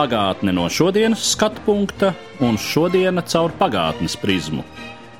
Pagātne 0.00 0.54
no 0.56 0.62
šodienas 0.72 1.20
skatu 1.34 1.60
punkta 1.66 2.14
un 2.40 2.54
šodienas 2.56 3.34
caur 3.34 3.52
pagātnes 3.58 4.14
prizmu. 4.16 4.62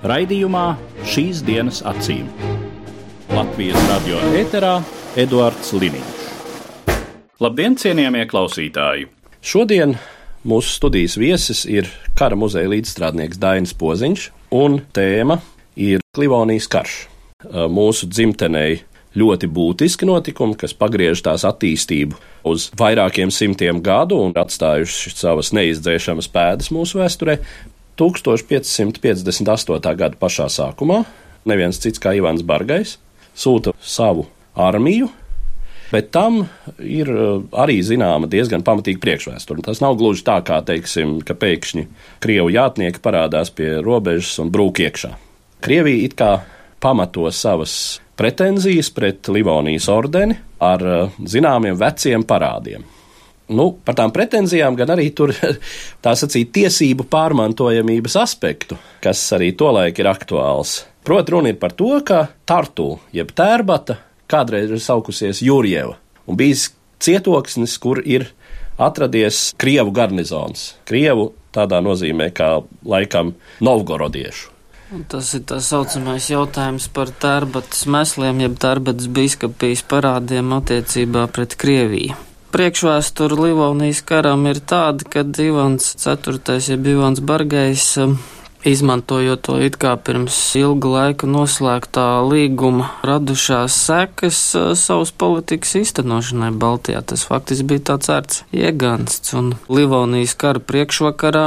Raidījumā 0.08 0.62
šīs 1.04 1.42
dienas 1.44 1.82
acīm. 1.84 2.30
Latvijas 3.28 3.76
radio 3.90 4.22
eterā 4.40 4.78
Eduards 5.20 5.74
Liniņš. 5.76 6.22
Labdien, 7.44 7.76
cienījamie 7.76 8.24
klausītāji! 8.30 9.10
Šodien 9.44 9.98
mūsu 10.48 10.72
studijas 10.78 11.18
viesis 11.20 11.66
ir 11.68 11.92
kara 12.16 12.40
muzeja 12.40 12.72
līdzstrādnieks 12.72 13.36
Dainis 13.42 13.76
Poziņš, 13.76 14.30
un 14.56 14.80
tēma 14.96 15.42
ir 15.76 16.00
Livonijas 16.16 16.72
karš. 16.72 17.02
Mūsu 17.68 18.08
dzimtenei 18.08 18.80
ļoti 19.18 19.48
būtiski 19.50 20.06
notikumi, 20.06 20.56
kas 20.58 20.74
pagriež 20.76 21.22
tās 21.26 21.44
attīstību 21.48 22.18
uz 22.50 22.68
vairākiem 22.78 23.32
simtiem 23.34 23.82
gadu 23.82 24.20
un 24.22 24.34
atstājuši 24.38 25.14
savas 25.16 25.52
neizdzēšamas 25.56 26.30
pēdas 26.30 26.70
mūsu 26.74 27.00
vēsturē. 27.02 27.40
1558. 28.00 29.96
gada 29.98 30.16
pašā 30.20 30.46
sākumā 30.48 31.02
neviens 31.48 31.80
cits 31.82 32.00
kā 32.00 32.14
Ivans 32.16 32.44
Bargais 32.46 32.96
sūta 33.36 33.74
savu 33.80 34.26
armiju, 34.58 35.08
bet 35.90 36.10
tam 36.14 36.44
ir 36.78 37.10
arī 37.56 37.80
zināma 37.84 38.28
diezgan 38.30 38.64
pamatīga 38.66 39.02
priekšvēsture. 39.02 39.64
Tas 39.66 39.82
nav 39.82 39.96
gluži 40.00 40.24
tā, 40.26 40.38
kā 40.46 40.60
teiksim, 40.66 41.18
ka 41.26 41.34
pēkšņi 41.38 41.86
krievu 42.22 42.52
jātnieki 42.54 43.02
parādās 43.02 43.52
pie 43.54 43.76
robežas 43.84 44.38
un 44.42 44.52
brūk 44.54 44.82
iekšā. 44.86 45.14
Krievija 45.64 46.06
it 46.06 46.16
kā 46.16 46.32
pamato 46.80 47.26
savas 47.34 48.00
pretenzijas 48.20 48.90
pret 48.92 49.28
Livonijas 49.32 49.88
ordeni 49.88 50.36
ar 50.60 50.82
zināmiem 51.24 51.78
veciem 51.80 52.24
parādiem. 52.28 52.84
Nu, 53.50 53.72
par 53.84 53.96
tām 53.98 54.12
pretenzijām 54.14 54.76
gan 54.78 54.92
arī 54.94 55.08
tur 55.16 55.32
tā 56.04 56.12
sacīt 56.18 56.52
tiesību 56.54 57.08
pārmantojamības 57.10 58.18
aspektu, 58.20 58.76
kas 59.02 59.24
arī 59.34 59.54
tolaik 59.58 59.98
ir 59.98 60.10
aktuāls. 60.12 60.82
Proti, 61.06 61.32
runa 61.32 61.50
ir 61.50 61.56
par 61.58 61.72
to, 61.72 61.94
ka 62.04 62.26
Tartu, 62.44 62.92
jeb 63.16 63.32
Tērbata, 63.32 63.96
kādreiz 64.30 64.68
ir 64.70 64.84
saukusies 64.84 65.40
Jurjeva 65.42 65.96
un 66.28 66.36
bijis 66.38 66.68
cietoksnis, 67.00 67.78
kur 67.80 68.02
ir 68.04 68.28
atradies 68.78 69.50
Krievu 69.58 69.96
garnizons. 69.96 70.74
Krievu 70.86 71.30
tādā 71.56 71.80
nozīmē 71.82 72.30
kā 72.36 72.52
laikam 72.86 73.34
Novgorodiešu. 73.64 74.59
Tas 74.90 75.28
ir 75.38 75.44
tā 75.46 75.60
saucamais 75.62 76.24
jautājums 76.32 76.88
par 76.90 77.12
tērbatas 77.22 77.84
mesliem, 77.86 78.40
jeb 78.42 78.56
tērbatas 78.58 79.06
biskupijas 79.14 79.84
parādiem 79.86 80.50
attiecībā 80.56 81.28
pret 81.30 81.54
Krieviju. 81.60 82.16
Priekšvēsture 82.50 83.36
Livonijas 83.38 84.00
karam 84.02 84.48
ir 84.50 84.58
tāda, 84.66 85.06
ka 85.06 85.22
Ivans 85.22 85.92
IV. 85.94 86.40
jeb 86.66 86.88
Ivans 86.90 87.22
Bargais 87.22 87.84
um, 88.02 88.16
izmantojot 88.64 89.42
to 89.46 89.56
it 89.64 89.76
kā 89.80 89.94
pirms 90.04 90.36
ilga 90.58 90.90
laika 90.94 91.28
noslēgtā 91.30 92.06
līguma 92.26 92.90
radušās 93.06 93.76
sekas 93.86 94.40
uh, 94.58 94.72
savas 94.78 95.12
politikas 95.12 95.76
īstenošanai 95.80 96.50
Baltijā. 96.60 97.00
Tas 97.02 97.24
faktiski 97.28 97.68
bija 97.72 97.86
tāds 97.92 98.12
ērts 98.12 98.42
iegansts, 98.52 99.34
un 99.36 99.54
Livonijas 99.72 100.36
kara 100.40 100.60
priekšvakarā 100.60 101.46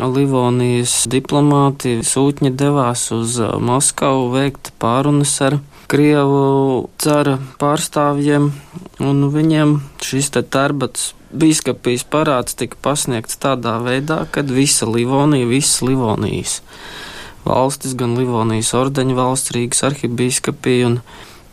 Livonijas 0.00 1.02
diplomāti 1.10 1.98
sūtņi 2.06 2.54
devās 2.56 3.10
uz 3.14 3.38
uh, 3.42 3.56
Maskavu 3.60 4.30
veikt 4.34 4.72
pārunas 4.82 5.36
ar 5.44 5.60
Krievu 5.90 6.88
cara 6.98 7.36
pārstāvjiem, 7.60 8.48
un 9.04 9.26
viņiem 9.34 9.76
šis 10.04 10.30
te 10.34 10.42
tērbats 10.42 11.12
biskupijas 11.34 12.06
parāds 12.08 12.56
tika 12.58 12.78
pasniegts 12.82 13.38
tādā 13.42 13.76
veidā, 13.84 14.22
kad 14.30 14.50
visa 14.50 14.88
Livonija, 14.88 15.48
visas 15.50 15.82
Livonijas 15.84 16.60
valstis, 17.44 17.92
gan 17.98 18.16
Livonijas 18.16 18.72
ordeņa 18.76 19.16
valsts, 19.18 19.52
Rīgas 19.54 19.84
arhibīskapija 19.90 20.88
un 20.88 21.00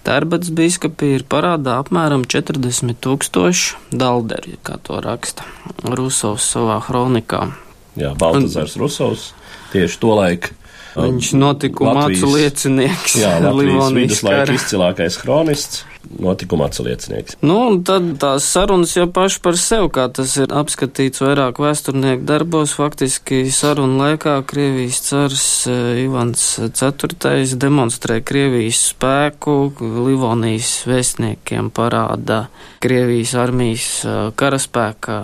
Tērbats 0.02 0.50
biskupija 0.58 1.20
ir 1.20 1.24
parādā 1.30 1.76
apmēram 1.84 2.24
40 2.26 2.96
tūkstoši 3.06 3.92
dalderi, 3.94 4.56
kā 4.66 4.80
to 4.82 4.98
raksta 5.04 5.46
Rusovs 5.86 6.48
savā 6.56 6.80
kronikā. 6.82 7.52
Jā, 8.00 8.16
Baltazars 8.18 8.80
Rusovs 8.82 9.28
tieši 9.76 10.00
to 10.02 10.16
laiku. 10.18 10.56
Viņš 10.96 11.32
notikuma 11.40 11.94
Latvijas- 11.94 12.24
acu 12.24 12.34
liecinieks, 12.36 13.16
Jā, 13.22 13.38
Latvijas 13.40 13.94
viduslaika 13.96 14.56
izcilākais 14.58 15.18
kronists, 15.22 15.86
notikuma 16.20 16.66
atsaliecinieks. 16.68 17.38
Nu, 17.42 17.80
tad 17.88 18.10
tās 18.20 18.44
sarunas 18.52 18.96
jau 18.98 19.06
paši 19.08 19.40
par 19.46 19.56
sevi, 19.56 19.88
kā 19.94 20.08
tas 20.12 20.36
ir 20.42 20.52
apskatīts 20.52 21.24
vairāk 21.24 21.62
vēsturnieku 21.64 22.26
darbos, 22.28 22.74
faktiski 22.76 23.46
sarunu 23.54 24.02
laikā 24.02 24.36
Krievijas 24.50 25.00
cars 25.08 25.46
eh, 25.72 26.04
Ivans 26.04 26.44
IV 26.60 27.56
demonstrē 27.62 28.20
Krievijas 28.26 28.82
spēku, 28.92 29.72
Livonijas 29.80 30.82
vēstniekiem 30.90 31.72
parāda 31.72 32.48
Krievijas 32.84 33.36
armijas 33.40 33.88
eh, 34.04 34.20
karaspēkā 34.36 35.22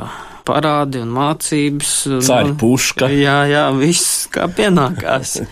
parādi 0.47 1.03
un 1.03 1.13
mācības. 1.15 1.93
Cāļu 2.27 2.57
puška. 2.59 3.11
Jā, 3.11 3.41
jā, 3.51 3.69
viss 3.77 4.25
kā 4.33 4.47
pienākās. 4.51 5.39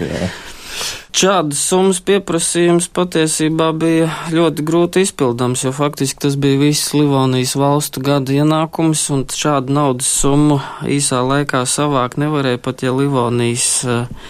Šādas 1.16 1.62
summas 1.64 2.02
pieprasījums 2.04 2.90
patiesībā 2.92 3.70
bija 3.80 4.10
ļoti 4.36 4.64
grūti 4.68 5.04
izpildāms, 5.06 5.64
jo 5.64 5.72
faktiski 5.76 6.26
tas 6.26 6.36
bija 6.36 6.60
viss 6.60 6.92
Livonijas 6.92 7.54
valstu 7.56 8.04
gada 8.04 8.36
ienākums, 8.36 9.06
un 9.16 9.24
šādu 9.32 9.72
naudas 9.78 10.10
summu 10.12 10.60
īsā 10.92 11.22
laikā 11.24 11.64
savākt 11.72 12.20
nevarēja 12.20 12.60
pat, 12.66 12.84
ja 12.84 12.92
Livonijas 12.96 13.70
eh, 13.88 14.26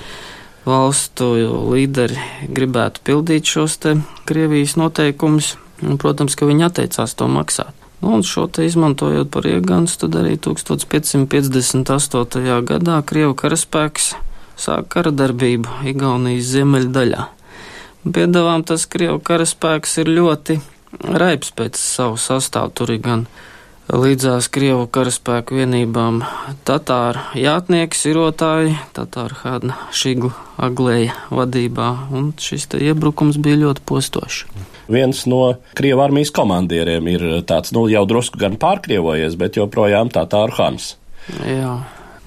valstu 0.70 1.32
līderi 1.74 2.22
gribētu 2.54 3.02
pildīt 3.10 3.50
šos 3.50 3.80
te 3.82 3.98
Krievijas 4.30 4.78
noteikumus, 4.78 5.56
un, 5.82 5.98
protams, 6.02 6.38
ka 6.38 6.46
viņi 6.46 6.70
atteicās 6.70 7.18
to 7.18 7.30
maksāt. 7.32 7.85
Nu, 8.02 8.18
un 8.18 8.24
šo 8.28 8.46
te 8.52 8.66
izmantojot 8.68 9.32
par 9.32 9.48
ieganstu, 9.48 10.06
tad 10.06 10.20
arī 10.22 10.36
1558. 10.38 12.62
gadā 12.68 13.00
Krievu 13.08 13.34
karaspēks 13.40 14.14
sāk 14.60 14.92
kara 14.94 15.12
darbību 15.16 15.88
Igaunijas 15.92 16.52
ziemeļdaļā. 16.54 17.26
Piedāvām 18.06 18.62
tas 18.68 18.86
Krievu 18.86 19.20
karaspēks 19.26 19.98
ir 20.04 20.12
ļoti 20.14 20.60
raips 21.02 21.52
pēc 21.56 21.80
savu 21.80 22.20
sastāvu. 22.22 22.74
Tur 22.78 22.94
ir 22.94 23.02
gan 23.04 23.26
līdzās 23.90 24.50
Krievu 24.54 24.86
karaspēku 24.92 25.58
vienībām 25.60 26.22
Tatāra 26.68 27.30
jātnieki, 27.38 27.98
sirotāji, 27.98 28.78
Tatāra 28.98 29.42
Hādna 29.44 29.78
Šigla 29.94 30.34
Aglēja 30.58 31.18
vadībā, 31.34 31.90
un 32.16 32.32
šis 32.38 32.70
te 32.72 32.82
iebrukums 32.86 33.42
bija 33.42 33.66
ļoti 33.66 33.86
postošs. 33.86 34.46
Viens 34.92 35.26
no 35.30 35.56
Krievijas 35.78 36.06
armijas 36.06 36.32
komandieriem 36.36 37.08
ir 37.10 37.26
tāds, 37.50 37.74
nu, 37.76 37.88
jau 37.90 38.06
drusku 38.10 38.40
gan 38.42 38.60
pārkrievojies, 38.62 39.38
bet 39.40 39.58
joprojām 39.60 40.12
tā 40.14 40.26
tā 40.30 40.46
ar 40.46 40.56
Hans. 40.60 40.96
Jā. 41.46 41.80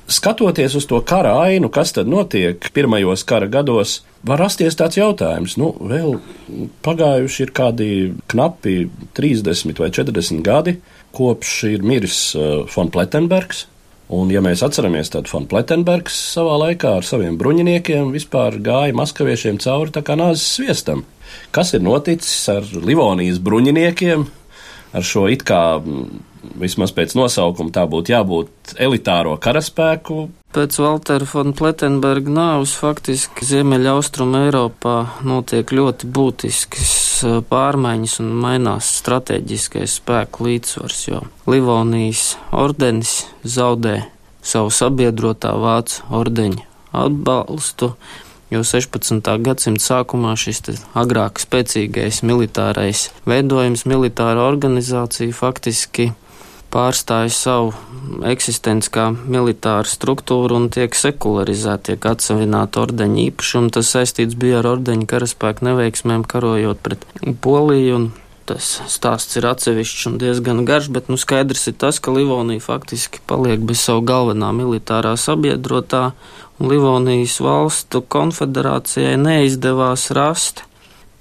Skatoties 0.08 0.72
uz 0.78 0.86
to 0.88 0.98
kara 1.04 1.34
ainu, 1.44 1.68
kas 1.68 1.92
tad 1.92 2.08
notiek 2.08 2.70
pirmajos 2.72 3.26
kara 3.28 3.46
gados, 3.52 3.98
var 4.24 4.40
rasties 4.40 4.78
tāds 4.78 4.96
jautājums, 4.96 5.58
nu, 5.60 5.74
vēl 5.84 6.16
pagājuši 6.82 7.44
ir 7.44 7.52
kādi 7.54 7.90
knapi 8.32 8.78
30 9.18 9.82
vai 9.82 9.90
40 9.92 10.40
gadi, 10.46 10.78
kopš 11.14 11.52
ir 11.68 11.84
miris 11.84 12.22
uh, 12.36 12.64
von 12.72 12.88
Plettenbergs. 12.94 13.66
Un, 14.08 14.30
ja 14.32 14.40
mēs 14.40 14.62
atceramies, 14.64 15.10
tad 15.12 15.26
von 15.28 15.44
Plettenbergs 15.50 16.16
savā 16.32 16.54
laikā 16.62 16.94
ar 16.96 17.04
saviem 17.04 17.34
bruņiniekiem 17.36 18.08
vispār 18.14 18.56
gāja 18.64 18.96
maskaviešiem 18.96 19.58
cauri 19.60 19.92
tā 19.92 20.00
kā 20.06 20.16
nāzes 20.16 20.46
sviestam. 20.54 21.02
Kas 21.52 21.74
ir 21.76 21.84
noticis 21.84 22.38
ar 22.48 22.64
Livonijas 22.72 23.36
bruņiniekiem, 23.44 24.24
ar 24.96 25.04
šo 25.04 25.26
it 25.28 25.44
kā, 25.44 25.60
mm, 25.76 26.22
vismaz 26.58 26.92
pēc 26.96 27.14
nosaukuma, 27.18 27.72
tā 27.74 27.84
būtu 27.90 28.14
jābūt 28.14 28.74
elitāro 28.80 29.36
karaspēku. 29.40 30.28
Pēc 30.54 30.78
Valtera 30.80 31.26
von 31.28 31.52
Plettenberga 31.52 32.32
nāves 32.32 32.72
faktiski 32.80 33.44
Ziemeļa 33.44 33.96
Austrum 33.98 34.32
Eiropā 34.38 34.94
notiek 35.28 35.74
ļoti 35.76 36.08
būtiskas 36.08 36.94
eh, 37.28 37.40
pārmaiņas 37.50 38.14
un 38.24 38.30
mainās 38.44 38.88
strateģiskais 39.02 39.98
spēku 40.00 40.48
līdzsvars, 40.48 41.02
jo 41.10 41.24
Livonijas 41.50 42.30
ordenis 42.52 43.26
zaudē 43.44 43.98
savu 44.40 44.72
sabiedrotā 44.72 45.52
vācu 45.60 46.08
ordeņa 46.16 46.64
atbalstu. 46.96 47.92
jo 48.50 48.62
16. 48.64 49.28
gadsimta 49.44 49.84
sākumā 49.84 50.32
šis 50.40 50.62
agrāk 50.96 51.40
spēcīgais 51.42 52.22
militārais 52.24 53.10
veidojums, 53.28 53.84
militāra 53.84 54.46
organizācija 54.48 55.36
faktiski 55.36 56.12
pārstāja 56.72 57.32
savu 57.32 57.72
eksistenci 58.28 58.92
kā 58.92 59.08
militāru 59.16 59.88
struktūru 59.88 60.56
un 60.58 60.68
tiek 60.72 60.94
sekularizēta, 60.96 61.92
tiek 61.92 62.08
atsevināta 62.12 62.84
ordeņa 62.84 63.20
īpašuma. 63.28 63.72
Tas 63.74 63.92
saistīts 63.94 64.38
bija 64.38 64.60
ar 64.62 64.72
ordeņa 64.76 65.08
karaspēku 65.10 65.68
neveiksmēm 65.68 66.24
karojot 66.28 66.82
pret 66.84 67.04
Poliju. 67.44 68.08
Tas 68.48 68.78
stāsts 68.88 69.36
ir 69.36 69.44
atsevišķs 69.44 70.06
un 70.08 70.14
diezgan 70.22 70.62
garš, 70.68 70.88
bet 70.94 71.10
nu, 71.12 71.18
skaidrs 71.20 71.66
ir 71.68 71.74
tas, 71.82 71.98
ka 72.00 72.14
Livonija 72.14 72.64
faktiski 72.64 73.20
paliek 73.28 73.60
bez 73.60 73.82
savu 73.84 74.06
galvenā 74.08 74.54
militārā 74.56 75.12
sabiedrotā, 75.20 76.14
un 76.56 76.72
Livonijas 76.72 77.36
valstu 77.44 78.00
konfederācijai 78.00 79.18
neizdevās 79.20 80.08
rast 80.16 80.64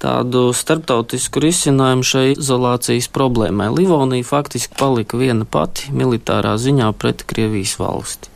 tādu 0.04 0.50
starptautisku 0.54 1.42
risinājumu 1.42 2.06
šai 2.06 2.26
izolācijas 2.36 3.10
problēmai. 3.14 3.70
Livonija 3.74 4.28
faktiski 4.28 4.78
palika 4.78 5.18
viena 5.18 5.46
pati 5.46 5.94
militārā 5.96 6.56
ziņā 6.62 6.92
pret 7.02 7.26
Krievijas 7.30 7.78
valsti. 7.82 8.34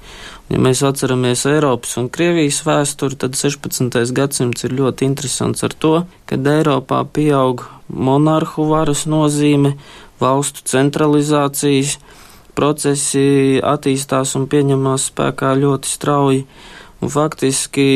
Ja 0.52 0.60
mēs 0.60 0.82
atceramies 0.84 1.46
Eiropas 1.48 1.94
un 2.02 2.10
Krievijas 2.12 2.60
vēsturi, 2.68 3.16
tad 3.22 3.38
16. 3.40 4.12
gadsimts 4.12 4.66
ir 4.68 4.74
ļoti 4.76 5.08
interesants 5.08 5.64
ar 5.64 5.72
to, 5.72 5.94
kad 6.28 6.50
Eiropā 6.54 7.06
pieaug 7.08 7.64
monarhu 7.88 8.66
varas 8.74 9.06
nozīme, 9.08 9.78
valstu 10.20 10.66
centralizācijas 10.68 11.96
procesi 12.58 13.62
attīstās 13.64 14.36
un 14.36 14.50
pieņemās 14.52 15.08
spēkā 15.14 15.54
ļoti 15.62 15.88
strauji. 15.88 16.44
Un 17.02 17.10
faktiski 17.10 17.90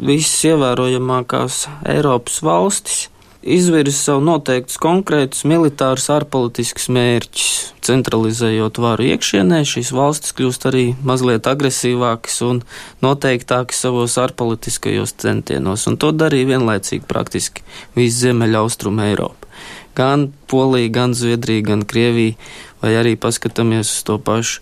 visas 0.00 0.40
ievērojamākās 0.48 1.66
Eiropas 1.92 2.40
valstis 2.40 3.08
izvirza 3.42 3.96
sev 3.96 4.22
noteiktus 4.24 4.78
konkrētus 4.82 5.44
militārus 5.48 6.08
ārpolitiskus 6.12 6.88
mērķus. 6.92 7.48
Centralizējot 7.88 8.80
varu 8.82 9.06
iekšienē, 9.08 9.62
šīs 9.68 9.92
valstis 9.96 10.34
kļūst 10.36 10.66
arī 10.68 10.84
mazliet 11.06 11.48
agresīvākas 11.48 12.40
un 12.44 12.62
noteiktākas 13.04 13.84
savos 13.84 14.18
ārpolitiskajos 14.20 15.14
centienos, 15.22 15.86
un 15.88 15.96
to 16.00 16.12
darīja 16.12 16.52
vienlaicīgi 16.54 17.08
praktiski 17.08 17.64
visa 17.96 18.26
Ziemeļa 18.26 18.64
austruma 18.64 19.08
Eiropa. 19.08 19.48
Gan 19.98 20.28
Polija, 20.50 20.92
gan 20.94 21.14
Zviedrija, 21.16 21.64
gan 21.72 21.86
Krievija, 21.88 22.36
vai 22.82 22.92
arī 22.98 23.16
paskatāmies 23.18 23.88
uz 23.96 24.04
to 24.06 24.18
pašu 24.22 24.60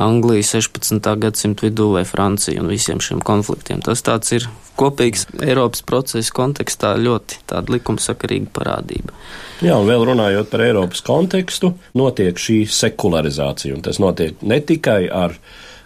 Anglija 0.00 0.42
16. 0.42 0.98
gadsimta 1.22 1.66
vidū 1.66 1.92
vai 1.94 2.04
Francija 2.08 2.62
un 2.62 2.70
visiem 2.72 3.00
šiem 3.02 3.20
konfliktiem. 3.24 3.82
Tas 3.84 4.02
tāds 4.02 4.32
ir 4.34 4.48
kopīgs 4.78 5.28
Eiropas 5.38 5.84
procesa 5.86 6.34
kontekstā 6.34 6.94
ļoti 6.98 7.44
tāda 7.50 7.76
likumsakarīga 7.76 8.50
parādība. 8.56 9.14
Jā, 9.62 9.76
un 9.78 9.86
vēl 9.86 10.02
runājot 10.10 10.50
par 10.50 10.64
Eiropas 10.66 11.04
kontekstu, 11.06 11.74
notiek 11.94 12.38
šī 12.40 12.64
sekularizācija, 12.66 13.76
un 13.76 13.84
tas 13.86 14.02
notiek 14.02 14.42
ne 14.42 14.60
tikai 14.60 15.04
ar 15.08 15.38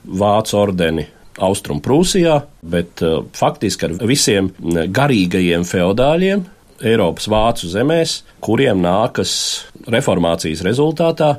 Vācu 0.08 0.56
ordeni 0.56 1.04
Austrum 1.44 1.82
Prūsijā, 1.84 2.38
bet 2.62 3.02
uh, 3.04 3.20
faktiski 3.36 3.88
ar 3.88 3.96
visiem 4.08 4.48
garīgajiem 4.94 5.66
feodāļiem, 5.68 6.46
Eiropas 6.88 7.26
vācu 7.30 7.68
zemēs, 7.70 8.22
kuriem 8.44 8.78
nākas 8.82 9.32
reformācijas 9.90 10.62
rezultātā, 10.66 11.32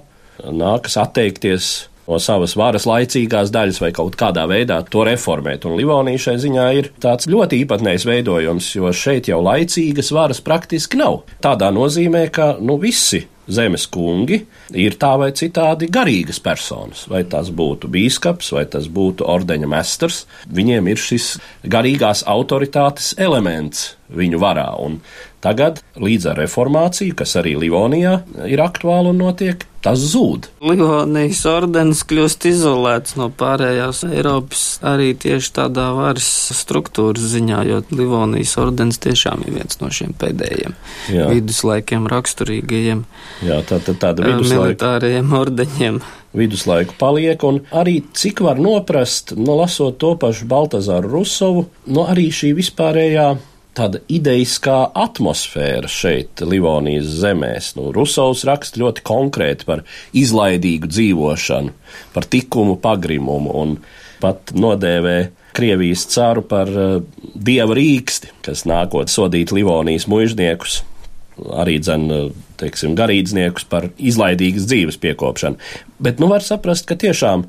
nākas 0.43 0.97
atteikties 0.99 1.69
no 2.09 2.19
savas 2.21 2.55
varas 2.57 2.87
laicīgās 2.89 3.53
daļas 3.53 3.81
vai 3.83 3.91
kaut 3.95 4.17
kādā 4.19 4.47
veidā 4.49 4.81
to 4.89 5.05
reformēt. 5.07 5.67
Un 5.69 5.77
Livonija 5.79 6.25
šai 6.25 6.37
ziņā 6.45 6.67
ir 6.79 6.91
tāds 7.01 7.29
ļoti 7.29 7.63
īpatnējs 7.63 8.07
veidojums, 8.09 8.71
jo 8.79 8.93
šeit 8.95 9.29
jau 9.29 9.41
laicīgas 9.45 10.13
varas 10.15 10.41
praktiski 10.41 10.99
nav. 10.99 11.21
Tādā 11.43 11.69
nozīmē, 11.75 12.25
ka 12.33 12.55
nu 12.61 12.79
visi 12.81 13.27
zemes 13.49 13.87
kungi 13.89 14.43
ir 14.77 14.97
tā 15.01 15.15
vai 15.19 15.31
citādi 15.37 15.89
garīgas 15.91 16.41
personas. 16.43 17.05
Vai 17.09 17.23
tas 17.29 17.49
būtu 17.49 17.89
bīskaps, 17.91 18.51
vai 18.55 18.65
tas 18.69 18.89
būtu 18.89 19.25
ordeņa 19.29 19.69
mestars. 19.69 20.23
Viņiem 20.53 20.91
ir 20.91 21.01
šis 21.01 21.31
garīgās 21.65 22.25
autoritātes 22.29 23.15
elements 23.17 23.93
viņu 24.09 24.41
varā. 24.41 24.69
Un 24.81 24.99
tagad, 25.43 25.81
līdz 25.99 26.31
ar 26.33 26.39
reformāciju, 26.43 27.15
kas 27.19 27.35
arī 27.39 27.55
Livonijā 27.59 28.19
ir 28.49 28.61
aktuāla 28.63 29.13
un 29.13 29.21
notiek, 29.23 29.65
tas 29.83 30.01
zūd. 30.11 30.49
Livonijas 30.65 31.41
ordenis 31.47 32.01
kļūst 32.07 32.47
izolēts 32.49 33.15
no 33.19 33.29
pārējās 33.31 34.03
Eiropas 34.09 34.63
arī 34.85 35.13
tieši 35.19 35.53
tādā 35.55 35.89
varas 35.95 36.27
struktūras 36.59 37.29
ziņā, 37.33 37.63
jo 37.69 37.81
Livonijas 37.95 38.57
ordenis 38.59 38.99
tiešām 39.03 39.45
ir 39.47 39.55
viens 39.61 39.79
no 39.79 39.91
šiem 39.93 40.11
pēdējiem 40.19 40.75
Jā. 41.15 41.29
viduslaikiem 41.31 42.09
raksturīgajiem 42.11 43.05
Jā, 43.47 43.61
tā, 43.67 43.79
tā, 43.79 43.95
tāda 43.95 44.25
eh, 44.25 44.33
viduslaika. 44.33 44.65
militārajiem 44.65 45.35
ordeņiem. 45.39 46.01
Viduslaiku 46.39 46.93
paliek, 46.99 47.41
un 47.47 47.63
arī 47.73 48.03
cik 48.13 48.43
var 48.45 48.59
noprast, 48.61 49.33
no 49.39 49.55
lasot 49.57 49.97
to 49.97 50.11
pašu 50.19 50.45
Baltazāru 50.51 51.09
Rusovu, 51.15 51.63
no 51.89 52.03
arī 52.11 52.27
šī 52.35 52.51
vispārējā 52.59 53.31
tāda 53.77 54.01
idejiskā 54.11 54.77
atmosfēra 54.97 55.89
šeit, 55.91 56.41
Livonijas 56.45 57.09
zemēs. 57.21 57.73
Nu, 57.77 57.89
Rusovs 57.95 58.45
raksta 58.49 58.81
ļoti 58.81 59.03
konkrēti 59.07 59.67
par 59.69 59.83
izlaidīgu 60.17 60.89
dzīvošanu, 60.89 61.73
par 62.15 62.27
tikumu 62.29 62.77
pagrimumu 62.81 63.55
un 63.61 63.75
pat 64.23 64.55
nodēvē 64.55 65.19
Krievijas 65.55 66.03
caru 66.11 66.43
par 66.45 66.69
uh, 66.69 66.99
dieva 67.33 67.73
rīksti, 67.75 68.35
kas 68.45 68.67
nākot 68.69 69.09
sodīt 69.09 69.53
Livonijas 69.55 70.05
mužniekus, 70.11 70.83
arī 71.57 71.79
dzen, 71.81 72.05
teiksim, 72.59 72.93
garīdzniekus 72.99 73.65
par 73.71 73.89
izlaidīgas 73.97 74.67
dzīves 74.69 74.99
piekopšanu. 75.01 75.57
Bet 76.03 76.21
nu 76.21 76.29
var 76.31 76.45
saprast, 76.45 76.85
ka 76.87 76.99
tiešām 76.99 77.47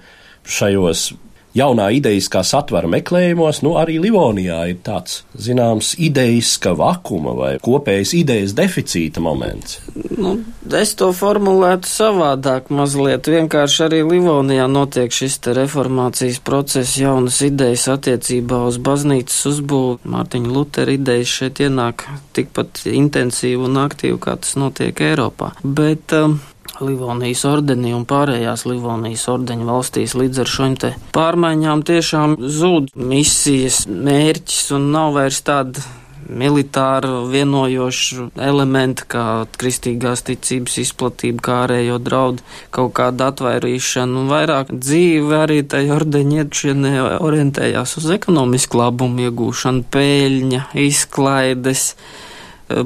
šajos 0.48 1.10
jaunā 1.56 1.90
idejiskā 1.96 2.42
satvara 2.46 2.88
meklējumos, 2.90 3.62
nu 3.66 3.74
arī 3.80 3.98
Livonijā 4.02 4.60
ir 4.70 4.80
tāds, 4.86 5.22
zināms, 5.34 5.94
idejiska 6.00 6.74
vakuma 6.78 7.34
vai 7.36 7.50
kopējas 7.62 8.14
idejas 8.18 8.54
deficīta 8.58 9.22
moments. 9.22 9.80
Nu, 10.20 10.36
es 10.76 10.94
to 10.98 11.10
formulētu 11.16 11.88
savādāk 11.90 12.70
mazliet. 12.74 13.30
Vienkārši 13.30 13.86
arī 13.86 14.02
Livonijā 14.06 14.68
notiek 14.70 15.12
šis 15.14 15.40
reformācijas 15.56 16.40
process, 16.44 16.98
jaunas 17.00 17.40
idejas 17.46 17.86
attiecībā 17.94 18.62
uz 18.68 18.78
baznīcas 18.82 19.40
uzbūvu. 19.52 20.00
Mārtiņa 20.10 20.54
Lutera 20.54 20.94
idejas 20.94 21.32
šeit 21.40 21.62
ienāk 21.64 22.06
tikpat 22.36 22.84
intensīvi 22.90 23.66
un 23.66 23.80
aktīvi, 23.86 24.18
kā 24.22 24.36
tas 24.40 24.56
notiek 24.60 25.00
Eiropā. 25.10 25.54
Bet, 25.64 26.12
um, 26.16 26.38
Livonijas 26.84 27.44
ordenī 27.48 27.94
un 27.96 28.06
pārējās 28.08 28.66
Livonijas 28.68 29.26
ordeņa 29.32 29.68
valstīs. 29.68 30.16
Līdz 30.18 30.42
ar 30.44 30.52
šiem 30.56 30.76
te 30.80 30.92
pārmaiņām 31.16 31.86
tiešām 31.88 32.36
zūd 32.40 32.92
misijas 32.96 33.84
mērķis 33.90 34.70
un 34.76 34.92
nav 34.94 35.16
vairs 35.18 35.42
tāda 35.46 35.84
militāru 36.30 37.24
vienojošu 37.30 38.30
elementu, 38.38 39.06
kā 39.10 39.24
kristīgās 39.58 40.22
ticības 40.26 40.78
izplatība, 40.84 41.42
kā 41.44 41.58
ārējo 41.64 41.98
draudu, 42.02 42.44
kaut 42.74 42.94
kāda 42.98 43.30
atvairīšana. 43.32 44.22
Un 44.22 44.30
vairāk 44.30 44.72
dzīve 44.74 45.42
arī 45.44 45.60
tai 45.66 45.86
ordeņa 45.92 46.42
iekšienē 46.44 46.94
orientējās 47.18 47.96
uz 48.00 48.10
ekonomisku 48.16 48.80
labumu 48.80 49.26
iegūšanu, 49.28 49.86
pēļņa, 49.94 50.64
izklaides 50.86 51.90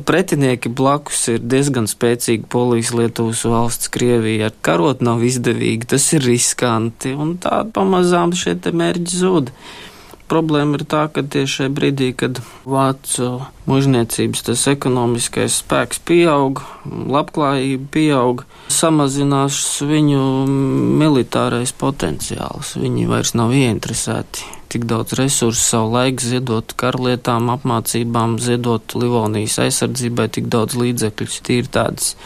pretinieki 0.07 0.71
blakus 0.73 1.26
ir 1.33 1.43
diezgan 1.45 1.88
spēcīgi 1.91 2.49
Polijas, 2.50 2.93
Lietuvas 2.97 3.45
valsts, 3.49 3.91
Krievija. 3.93 4.50
Ar 4.50 4.59
karot 4.64 5.03
nav 5.05 5.25
izdevīgi, 5.26 5.88
tas 5.95 6.07
ir 6.17 6.25
riskanti, 6.25 7.14
un 7.14 7.37
tā 7.43 7.62
pamazām 7.75 8.35
šie 8.38 8.57
mērķi 8.73 9.21
zūd. 9.21 9.53
Problēma 10.35 10.81
ir 10.81 10.83
tā, 10.91 11.05
ka 11.14 11.23
tieši 11.23 11.53
šajā 11.61 11.71
brīdī, 11.71 12.09
kad 12.19 12.41
vācu 12.67 13.29
mužniecības 13.71 14.41
tas 14.49 14.64
ekonomiskais 14.73 15.61
spēks 15.61 16.00
pieaug, 16.09 16.59
labklājība 16.91 17.87
pieaug, 17.95 18.43
samazinās 18.67 19.61
viņu 19.87 20.25
militārais 20.99 21.71
potenciāls. 21.79 22.75
Viņi 22.83 23.07
vairs 23.12 23.37
nav 23.38 23.55
ieinteresēti 23.55 24.50
tik 24.75 24.88
daudz 24.91 25.14
resursu, 25.21 25.62
savu 25.62 25.95
laiku 25.95 26.26
ziedot 26.26 26.75
karlietām, 26.83 27.47
apmācībām, 27.55 28.41
ziedot 28.43 28.97
Livonijas 28.99 29.61
aizsardzībai, 29.69 30.26
tik 30.35 30.50
daudz 30.50 30.75
līdzekļus. 30.83 31.41
Tīri 31.47 31.71
tādas 31.79 32.17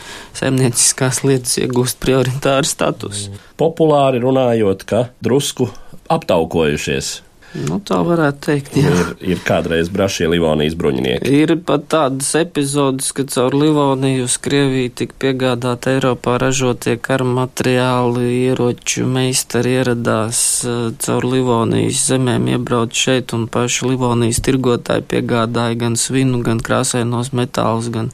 saimnieciskās 0.40 1.26
lietas 1.28 1.58
iegūst 1.60 2.00
prioritāru 2.00 2.72
statusu. 2.72 3.36
Populāri 3.60 4.24
runājot, 4.24 4.88
ka 4.88 5.06
drusku 5.20 5.68
aptaukojušies 6.08 7.18
Nu, 7.56 7.78
tā 7.80 7.96
varētu 8.04 8.42
teikt, 8.44 8.74
jā. 8.76 8.90
Ir, 8.92 9.12
ir 9.32 9.38
kādreiz 9.40 9.88
brašie 9.88 10.26
Livonijas 10.28 10.74
bruņinieki. 10.76 11.30
Ir 11.32 11.54
pat 11.64 11.86
tādas 11.94 12.28
epizodes, 12.36 13.08
kad 13.16 13.32
caur 13.32 13.56
Livoniju 13.56 14.26
uz 14.26 14.36
Krieviju 14.44 14.90
tika 15.00 15.16
piegādāti 15.24 15.94
Eiropā 15.94 16.36
ražotie 16.42 16.98
kara 17.00 17.24
materiāli, 17.24 18.26
ieroču 18.50 19.06
meistari 19.08 19.78
ieradās 19.78 20.42
eh, 20.68 20.76
caur 21.00 21.24
Livonijas 21.24 22.04
zemēm 22.12 22.52
iebrauc 22.52 22.92
šeit 22.92 23.32
un 23.32 23.48
paši 23.48 23.94
Livonijas 23.94 24.44
tirgotāji 24.44 25.08
piegādāja 25.08 25.80
gan 25.86 25.96
svinu, 25.96 26.44
gan 26.44 26.60
krāsainos 26.60 27.32
metālus, 27.32 27.88
gan 27.94 28.12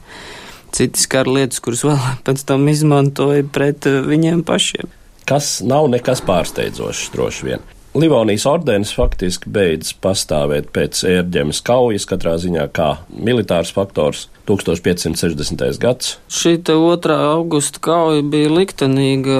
citas 0.71 1.11
kara 1.11 1.41
lietas, 1.41 1.59
kuras 1.59 1.83
vēl 1.83 1.99
pēc 2.25 2.47
tam 2.47 2.71
izmantoja 2.71 3.43
pret 3.51 3.91
eh, 3.91 3.99
viņiem 4.07 4.47
pašiem. 4.47 4.95
Kas 5.27 5.57
nav 5.65 5.89
nekas 5.91 6.23
pārsteidzošs, 6.23 7.09
droši 7.11 7.51
vien. 7.51 7.71
Livonijas 7.95 8.43
ordenis 8.51 8.89
faktiski 8.91 9.47
beidz 9.55 9.93
pastāvēt 10.03 10.65
pēc 10.75 10.99
ērģemes 11.07 11.61
kaujas, 11.63 12.03
katrā 12.09 12.33
ziņā 12.43 12.65
kā 12.75 12.89
militārs 13.07 13.71
faktors 13.71 14.25
1560. 14.49 15.63
gads. 15.79 16.17
Šī 16.27 16.57
2. 16.67 17.15
augusta 17.15 17.79
kauja 17.79 18.19
bija 18.19 18.51
liktenīga 18.51 19.39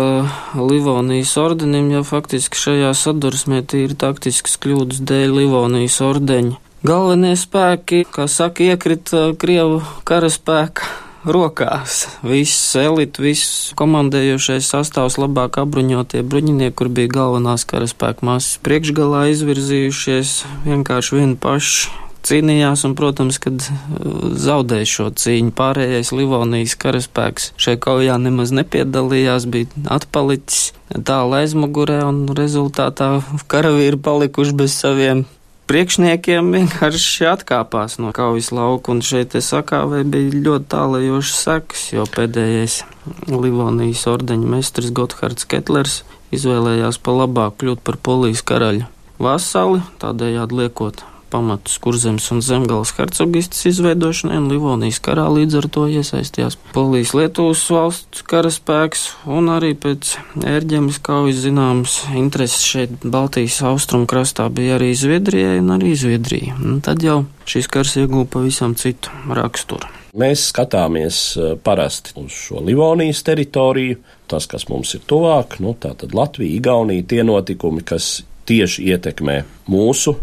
Livonijas 0.56 1.36
ordenim, 1.42 1.92
jo 1.92 2.06
faktiski 2.08 2.62
šajā 2.62 2.94
sadursmē 2.96 3.60
tīri 3.68 4.00
taktiskas 4.00 4.56
kļūdas 4.64 5.04
dēļ 5.04 5.36
Livonijas 5.42 6.00
ordeņa. 6.08 6.56
Galvenie 6.88 7.36
spēki, 7.36 8.06
kā 8.08 8.30
saka, 8.32 8.72
iekrita 8.72 9.34
Krievu 9.42 9.82
karaspēka 10.08 11.05
rokās. 11.25 12.05
Viss 12.25 12.75
elite, 12.79 13.22
viss 13.24 13.74
komandējošais 13.79 14.70
sastāvs, 14.72 15.20
labāk 15.22 15.60
apbruņotie 15.62 16.24
bruņinieki, 16.25 16.75
kur 16.77 16.89
bija 16.94 17.13
galvenās 17.20 17.67
karaspēka 17.70 18.25
masas 18.25 18.60
priekšgalā 18.65 19.27
izvirzījušies, 19.34 20.39
vienkārši 20.65 21.20
vieni 21.20 21.38
paši 21.41 21.94
cīnījās, 22.25 22.86
un, 22.88 22.96
protams, 22.98 23.38
kad 23.41 23.62
uh, 23.62 24.32
zaudēja 24.41 24.89
šo 24.89 25.10
cīņu, 25.22 25.53
pārējais 25.58 26.13
Livonijas 26.15 26.74
karaspēks 26.82 27.51
šai 27.62 27.77
kaujā 27.82 28.17
nemaz 28.22 28.53
nepiedalījās, 28.55 29.46
bija 29.51 29.86
atpalicis 29.98 30.72
tālu 31.05 31.38
aizmugurē, 31.41 32.01
un 32.08 32.25
rezultātā 32.38 33.20
karavīri 33.51 34.01
palikuši 34.01 34.58
bez 34.58 34.77
saviem 34.82 35.25
priekšniekiem 35.69 36.51
vienkārši 36.53 37.27
atkāpās 37.31 37.98
no 38.01 38.12
kaujas 38.15 38.51
lauka, 38.55 38.93
un 38.93 39.01
šeit 39.05 39.36
sakāvē 39.38 40.03
bija 40.07 40.43
ļoti 40.45 40.69
tālajošas 40.74 41.41
sekas, 41.48 41.88
jo 41.95 42.05
pēdējais 42.15 42.84
Livonijas 43.29 44.05
ordeņa 44.12 44.53
mestris 44.55 44.93
Gotthards 44.95 45.48
Ketlers 45.50 46.03
izvēlējās 46.36 47.01
pa 47.01 47.17
labāk 47.24 47.60
kļūt 47.62 47.84
par 47.86 48.00
polijas 48.01 48.45
karaļa 48.45 48.89
vasali, 49.22 49.84
tādējādi 50.01 50.63
liekot 50.63 51.05
pamatus 51.36 51.75
kurzemes 51.84 52.30
un 52.32 52.39
zemgales 52.46 52.94
hercogistas 52.96 53.65
izveidošanai, 53.68 54.39
un 54.39 54.48
Livonijas 54.54 55.01
karā 55.04 55.25
līdz 55.36 55.60
ar 55.60 55.68
to 55.75 55.86
iesaistījās 55.92 56.56
Polijas 56.75 57.12
Lietuvas 57.18 57.63
valsts 57.75 58.24
karaspēks, 58.30 59.06
un 59.27 59.51
arī 59.51 59.74
pēc 59.75 60.15
ērģemes 60.48 61.01
kaujas 61.04 61.44
zināmas 61.44 61.98
intereses 62.15 62.63
šeit 62.63 63.04
Baltijas 63.04 63.60
austrumu 63.68 64.08
krastā 64.08 64.48
bija 64.54 64.80
arī 64.80 64.94
Zviedrijai 64.96 65.60
un 65.60 65.75
arī 65.75 65.92
Zviedrija. 66.00 66.56
Un 66.63 66.80
tad 66.86 67.04
jau 67.04 67.24
šis 67.50 67.68
kars 67.72 67.98
ieguva 68.00 68.30
pavisam 68.38 68.77
citu 68.80 69.12
raksturu. 69.36 69.92
Mēs 70.15 70.46
skatāmies 70.54 71.18
eh, 71.36 71.58
parasti 71.60 72.15
uz 72.22 72.32
šo 72.32 72.62
Livonijas 72.63 73.20
teritoriju, 73.27 74.00
tas, 74.32 74.48
kas 74.48 74.70
mums 74.72 74.96
ir 74.96 75.04
tuvāk, 75.10 75.60
nu, 75.60 75.75
tā 75.75 75.92
tad 76.00 76.15
Latvija, 76.15 76.56
Igaunija, 76.56 77.04
tie 77.12 77.25
notikumi, 77.27 77.84
kas 77.84 78.22
tieši 78.48 78.88
ietekmē 78.94 79.42
mūsu 79.74 80.15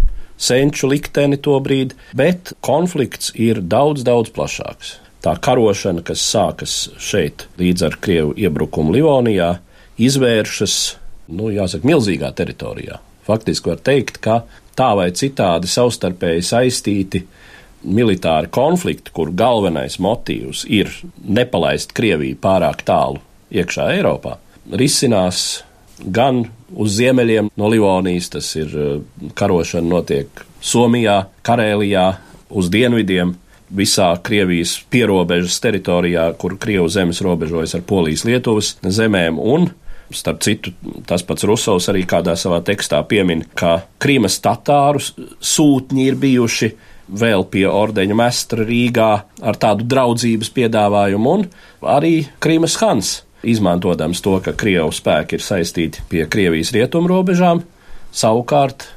senču 0.42 0.90
likteni 0.90 1.38
to 1.40 1.58
brīdi, 1.62 1.96
bet 2.18 2.54
konflikts 2.64 3.32
ir 3.38 3.62
daudz, 3.62 4.04
daudz 4.06 4.32
plašāks. 4.34 4.96
Tā 5.22 5.37
karošana, 5.38 6.02
kas 6.02 6.25
sākas 6.26 6.72
šeit 6.99 7.46
līdz 7.61 7.87
ar 7.87 7.99
Krievu 8.02 8.34
iebrukumu 8.34 8.94
Livonijā, 8.96 9.52
izvēršas, 10.02 10.76
nu, 11.38 11.52
jāsaka, 11.54 11.87
milzīgā 11.87 12.32
teritorijā. 12.34 12.99
Faktiski 13.22 13.70
var 13.70 13.82
teikt, 13.87 14.18
ka 14.25 14.40
tā 14.78 14.90
vai 14.99 15.12
citādi 15.14 15.70
savstarpēji 15.70 16.42
saistīti 16.49 17.22
militāri 17.82 18.50
konflikti, 18.50 19.12
kur 19.14 19.30
galvenais 19.34 19.99
motīvs 20.02 20.64
ir 20.70 20.90
nepalaist 21.22 21.94
Krieviju 21.94 22.38
pārāk 22.42 22.82
tālu 22.87 23.22
iekšā 23.54 23.92
Eiropā, 23.94 24.37
risinās 24.70 25.62
gan 26.02 26.46
uz 26.75 26.97
ziemeļiem 26.99 27.50
no 27.57 27.69
Livonijas, 27.73 28.31
tas 28.33 28.49
ir 28.59 28.73
eh, 28.73 29.31
karošana 29.38 29.88
notiek 29.88 30.45
Somijā, 30.62 31.25
Karēlijā, 31.43 32.07
uz 32.52 32.69
dienvidiem, 32.73 33.35
visā 33.73 34.12
Krievijas 34.23 34.76
pierobežas 34.93 35.59
teritorijā, 35.64 36.29
kur 36.38 36.59
Krievu 36.61 36.91
zemes 36.93 37.23
robežojas 37.25 37.75
ar 37.79 37.85
Polijas 37.88 38.26
Lietuvas 38.29 38.76
zemēm, 38.85 39.41
un, 39.41 39.71
starp 40.12 40.43
citu, 40.45 40.75
tas 41.09 41.25
pats 41.25 41.47
Rusovs 41.49 41.88
arī 41.91 42.05
kādā 42.09 42.37
savā 42.37 42.61
tekstā 42.64 43.00
piemin, 43.09 43.47
ka 43.57 43.81
Krīmas 44.02 44.38
tatārus 44.45 45.12
sūtņi 45.41 46.09
ir 46.11 46.19
bijuši 46.21 46.73
vēl 47.12 47.47
pie 47.52 47.64
ordeņa 47.69 48.17
mestra 48.17 48.64
Rīgā 48.69 49.11
ar 49.43 49.59
tādu 49.61 49.88
draudzības 49.88 50.52
piedāvājumu, 50.55 51.37
un 51.37 51.49
arī 51.97 52.14
Krīmas 52.45 52.76
Hans 52.85 53.17
izmantojams 53.42 54.22
to, 54.25 54.38
ka 54.44 54.54
Krievu 54.58 54.92
spēki 54.94 55.38
ir 55.38 55.44
saistīti 55.44 56.04
pie 56.11 56.26
Krievijas 56.30 56.72
rietumu 56.75 57.11
robežām, 57.11 57.62
savukārt 58.14 58.88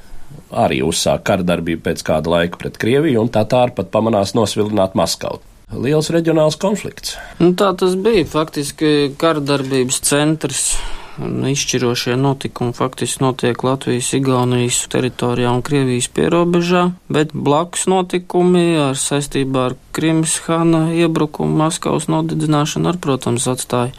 arī 0.56 0.82
uzsāk 0.86 1.26
kardarbību 1.28 1.84
pēc 1.86 2.04
kāda 2.06 2.32
laika 2.38 2.60
pret 2.62 2.80
Krieviju, 2.82 3.22
un 3.24 3.32
Tatāri 3.34 3.76
pat 3.76 3.92
pamanās 3.94 4.36
nosvilināt 4.38 4.98
Maskavu. 4.98 5.42
Liels 5.74 6.12
reģionāls 6.14 6.60
konflikts. 6.62 7.16
Nu, 7.42 7.56
tā 7.58 7.72
tas 7.78 7.96
bija 7.98 8.28
faktiski 8.30 9.16
kardarbības 9.20 10.04
centrs 10.06 10.68
izšķirošie 11.16 12.18
notikumi 12.20 12.76
faktiski 12.76 13.24
notiek 13.24 13.64
Latvijas, 13.64 14.12
Igaunijas 14.18 14.82
teritorijā 14.92 15.54
un 15.56 15.64
Krievijas 15.66 16.10
pierobežā, 16.12 16.90
bet 17.08 17.32
blakus 17.34 17.88
notikumi 17.88 18.76
ar 18.90 19.00
saistībā 19.00 19.66
ar 19.70 19.78
Krimas 19.96 20.38
Hana 20.46 20.90
iebrukumu, 20.94 21.56
Maskavas 21.64 22.10
nodedzināšanu 22.12 22.92
ar, 22.92 23.00
protams, 23.02 23.48
atstāja 23.48 23.96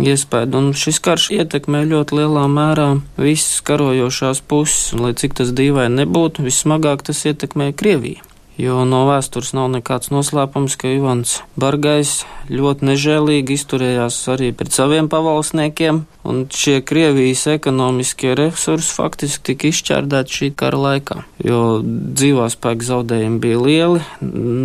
iespēju. 0.00 0.52
Un 0.58 0.72
šis 0.78 1.00
karš 1.04 1.30
ietekmē 1.36 1.84
ļoti 1.90 2.22
lielā 2.22 2.48
mērā 2.48 2.88
visas 3.20 3.60
karojošās 3.66 4.42
puses, 4.48 4.92
un 4.94 5.06
lai 5.06 5.14
cik 5.18 5.36
tas 5.40 5.52
dīvaini 5.56 6.02
nebūtu, 6.02 6.44
vissmagāk 6.46 7.04
tas 7.06 7.24
ietekmē 7.28 7.72
Krieviju. 7.76 8.22
Jo 8.60 8.82
no 8.84 9.06
vēstures 9.08 9.54
nav 9.56 9.70
nekāds 9.72 10.10
noslēpums, 10.12 10.76
ka 10.76 10.90
Ivans 10.92 11.38
Bargais 11.56 12.26
ļoti 12.52 12.84
nežēlīgi 12.90 13.56
izturējās 13.56 14.18
arī 14.28 14.50
pret 14.52 14.76
saviem 14.76 15.08
pavalsniekiem, 15.08 16.02
un 16.24 16.44
šie 16.50 16.80
Krievijas 16.86 17.46
ekonomiskie 17.50 18.34
resursi 18.38 18.94
faktiski 18.94 19.44
tika 19.50 19.70
izšķērdēti 19.70 20.36
šī 20.38 20.48
kara 20.58 20.78
laikā, 20.78 21.18
jo 21.42 21.60
dzīvās 21.82 22.56
spēka 22.56 22.86
zaudējumi 22.86 23.40
bija 23.42 23.62
lieli, 23.62 24.02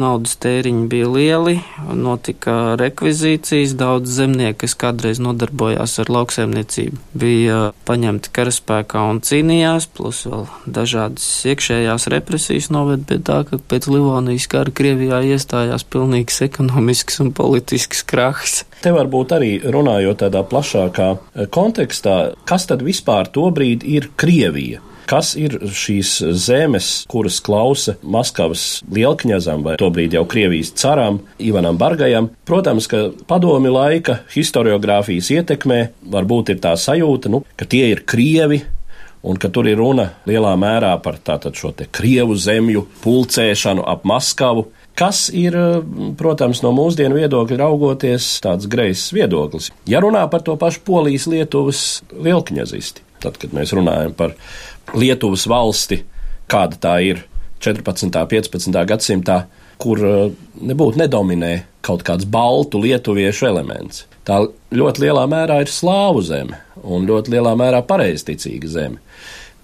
naudas 0.01 0.37
tēriņi 0.43 0.85
bija 0.91 1.09
lieli, 1.11 1.55
notika 1.97 2.75
rekvizīcijas, 2.79 3.75
daudz 3.79 4.13
zemnieku, 4.19 4.61
kas 4.65 4.77
kādreiz 4.79 5.21
nodarbojās 5.23 5.97
ar 6.03 6.11
lauksaimniecību, 6.13 7.01
bija 7.17 7.59
paņemti 7.89 8.33
karaspēkā 8.37 9.03
un 9.11 9.21
cīnījās, 9.25 9.89
plus 9.97 10.23
vēl 10.29 10.45
dažādas 10.79 11.27
iekšējās 11.49 12.09
represijas 12.13 12.69
noved 12.73 13.07
pie 13.09 13.19
tā, 13.23 13.41
ka 13.49 13.59
pēc 13.59 13.89
Livonijas 13.91 14.49
kara 14.51 14.73
Krievijā 14.73 15.23
iestājās 15.33 15.85
pilnīgs 15.89 16.41
ekonomisks 16.47 17.21
un 17.23 17.33
politisks 17.35 18.05
krahs. 18.07 18.63
Te 18.77 18.91
varbūt 18.93 19.31
arī 19.34 19.53
runājot 19.74 20.19
tādā 20.22 20.43
plašākā 20.46 21.07
eh, 21.15 21.48
kontekstā, 21.50 22.17
kas 22.46 22.67
tad 22.69 22.86
vispār 22.86 23.31
tobrīd 23.34 23.86
ir 23.88 24.12
Krievija? 24.19 24.84
Kas 25.07 25.38
ir 25.39 25.53
šīs 25.72 26.17
zemes, 26.36 26.88
kuras 27.07 27.38
klausa 27.39 27.93
Maskavas 28.03 28.81
lielkņazam 28.91 29.63
vai 29.63 29.77
tobrīd 29.79 30.17
jau 30.17 30.25
Krievijas 30.27 30.74
caram 30.75 31.22
Ivanam 31.39 31.79
Bargajam? 31.79 32.27
Protams, 32.46 32.89
ka 32.91 33.05
padomi 33.29 33.72
laika 33.72 34.19
historiografijas 34.34 35.31
ietekmē 35.31 35.79
varbūt 36.12 36.51
ir 36.51 36.60
tā 36.65 36.75
sajūta, 36.75 37.31
nu, 37.31 37.46
ka 37.55 37.65
tie 37.72 37.86
ir 37.93 38.03
Krievi, 38.03 38.60
un 39.24 39.39
ka 39.39 39.50
tur 39.50 39.72
ir 39.72 39.79
runa 39.79 40.10
lielā 40.27 40.53
mērā 40.60 40.91
par 41.03 41.22
tātad 41.24 41.55
šo 41.55 41.72
Krievu 41.72 42.36
zemju 42.36 42.84
pulcēšanu 43.01 43.88
ap 43.88 44.03
Maskavu, 44.03 44.67
kas 44.98 45.27
ir, 45.36 45.56
protams, 46.18 46.63
no 46.66 46.74
mūsdienu 46.75 47.20
viedokļa 47.20 47.60
raugoties 47.62 48.30
tāds 48.44 48.68
greizs 48.72 49.12
viedoklis. 49.16 49.70
Ja 49.89 50.01
runā 50.04 50.24
par 50.32 50.44
to 50.46 50.58
pašu 50.60 50.82
Polijas 50.88 51.27
Lietuvas 51.30 51.84
lielkņazisti, 52.13 53.06
tad, 53.24 53.38
kad 53.42 53.54
mēs 53.56 53.75
runājam 53.77 54.16
par 54.18 54.36
Lietuvas 54.98 55.46
valsti, 55.50 56.01
kāda 56.50 56.80
tā 56.82 56.98
ir 57.06 57.25
14. 57.63 58.08
un 58.08 58.30
15. 58.34 58.84
gadsimtā, 58.89 59.42
kur 59.82 60.01
eh, 60.01 60.30
nebūtu 60.66 61.01
nedominē 61.01 61.54
kaut 61.86 62.04
kāds 62.08 62.27
baltu 62.27 62.82
lietuviešu 62.84 63.48
elements. 63.50 64.06
Tā 64.27 64.42
ļoti 64.75 65.06
lielā 65.06 65.24
mērā 65.30 65.62
ir 65.63 65.72
slāvu 65.72 66.24
zeme 66.25 66.60
un 66.84 67.06
ļoti 67.08 67.32
lielā 67.36 67.54
mērā 67.60 67.84
pareizticīga 67.88 68.72
zeme. 68.72 69.01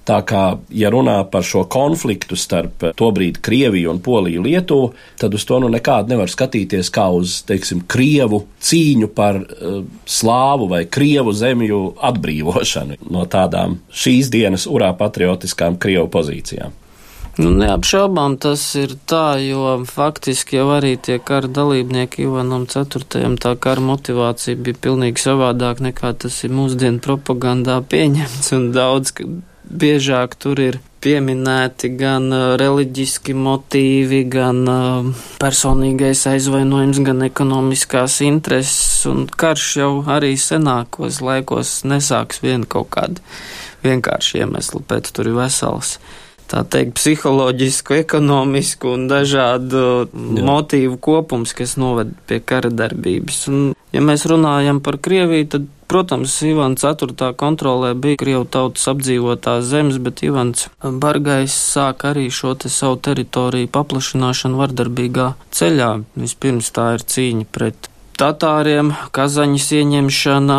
Tā 0.03 0.17
kā, 0.27 0.41
ja 0.75 0.89
runā 0.91 1.15
par 1.31 1.45
šo 1.47 1.61
konfliktu 1.71 2.35
starp 2.35 2.83
tobrīd 2.99 3.39
Krieviju 3.43 3.93
un 3.93 4.01
Poliju 4.03 4.43
Lietuvu, 4.43 4.89
tad 5.19 5.35
uz 5.37 5.45
to 5.47 5.61
nu 5.63 5.69
nekādu 5.71 6.11
nevar 6.11 6.31
skatīties 6.31 6.91
kā 6.91 7.07
uz, 7.15 7.37
teiksim, 7.47 7.85
Krievu 7.87 8.41
cīņu 8.59 9.07
par 9.15 9.39
uh, 9.39 9.79
slāvu 10.03 10.67
vai 10.75 10.83
Krievu 10.91 11.31
zemju 11.31 11.81
atbrīvošanu 12.11 12.99
no 13.15 13.23
tādām 13.31 13.79
šīs 13.95 14.31
dienas 14.33 14.67
urā 14.67 14.91
patriotiskām 14.99 15.79
Krievu 15.79 16.11
pozīcijām. 16.11 16.75
Nu, 17.33 17.49
neapšaubām 17.57 18.35
tas 18.37 18.61
ir 18.77 18.91
tā, 19.09 19.39
jo 19.41 19.79
faktiski 19.89 20.59
jau 20.59 20.67
arī 20.75 20.91
tie 21.01 21.15
kara 21.17 21.49
dalībnieki 21.49 22.27
Ivanam 22.27 22.67
IV. 22.67 23.07
tā 23.41 23.55
kara 23.57 23.81
motivācija 23.81 24.59
bija 24.59 24.77
pilnīgi 24.83 25.23
savādāk 25.23 25.81
nekā 25.81 26.13
tas 26.13 26.43
ir 26.43 26.53
mūsdienu 26.53 27.01
propagandā 27.01 27.79
pieņemts, 27.89 28.51
un 28.59 28.69
daudz 28.75 29.15
biežāk 29.79 30.35
tur 30.39 30.59
ir 30.61 30.79
pieminēti 31.03 31.91
gan 31.99 32.29
reliģiski 32.59 33.35
motīvi, 33.35 34.21
gan 34.31 34.63
personīgais 35.41 36.23
aizvainojums, 36.31 37.01
gan 37.03 37.25
ekonomiskās 37.27 38.21
intereses, 38.23 39.03
un 39.09 39.25
karš 39.27 39.69
jau 39.81 39.91
arī 40.15 40.33
senākos 40.39 41.19
laikos 41.25 41.81
nesāks 41.89 42.39
vien 42.45 42.63
kaut 42.63 42.93
kādu 42.95 43.23
vienkāršu 43.83 44.43
iemeslu, 44.43 44.83
pēc 44.87 45.11
tur 45.11 45.33
ir 45.33 45.41
vesels 45.41 45.97
tā 46.51 46.63
teikt, 46.67 46.95
psiholoģisku, 46.99 47.97
ekonomisku 48.03 48.93
un 48.95 49.07
dažādu 49.11 49.83
Jā. 50.07 50.43
motīvu 50.47 50.97
kopums, 51.03 51.55
kas 51.57 51.77
noved 51.81 52.13
pie 52.29 52.41
kara 52.43 52.71
darbības. 52.73 53.45
Un, 53.51 53.63
ja 53.95 54.03
mēs 54.03 54.27
runājam 54.29 54.81
par 54.83 54.99
Krieviju, 55.03 55.47
tad, 55.55 55.69
protams, 55.91 56.35
Ivans 56.47 56.83
IV. 56.83 57.31
kontrolē 57.37 57.93
bija 57.93 58.19
Krievu 58.23 58.47
tautas 58.49 58.87
apdzīvotās 58.89 59.65
zemes, 59.69 59.99
bet 60.03 60.23
Ivans 60.25 60.67
Bargais 60.81 61.53
sāk 61.53 62.07
arī 62.09 62.29
šo 62.33 62.55
te 62.57 62.71
savu 62.73 62.97
teritoriju 63.03 63.71
paplašināšanu 63.73 64.61
vardarbīgā 64.63 65.33
ceļā. 65.53 65.95
Vispirms 66.19 66.73
tā 66.73 66.93
ir 66.97 67.07
cīņa 67.13 67.49
pret 67.53 67.92
Tatāriem, 68.13 68.91
Kazaņas 69.15 69.67
ieņemšana, 69.73 70.57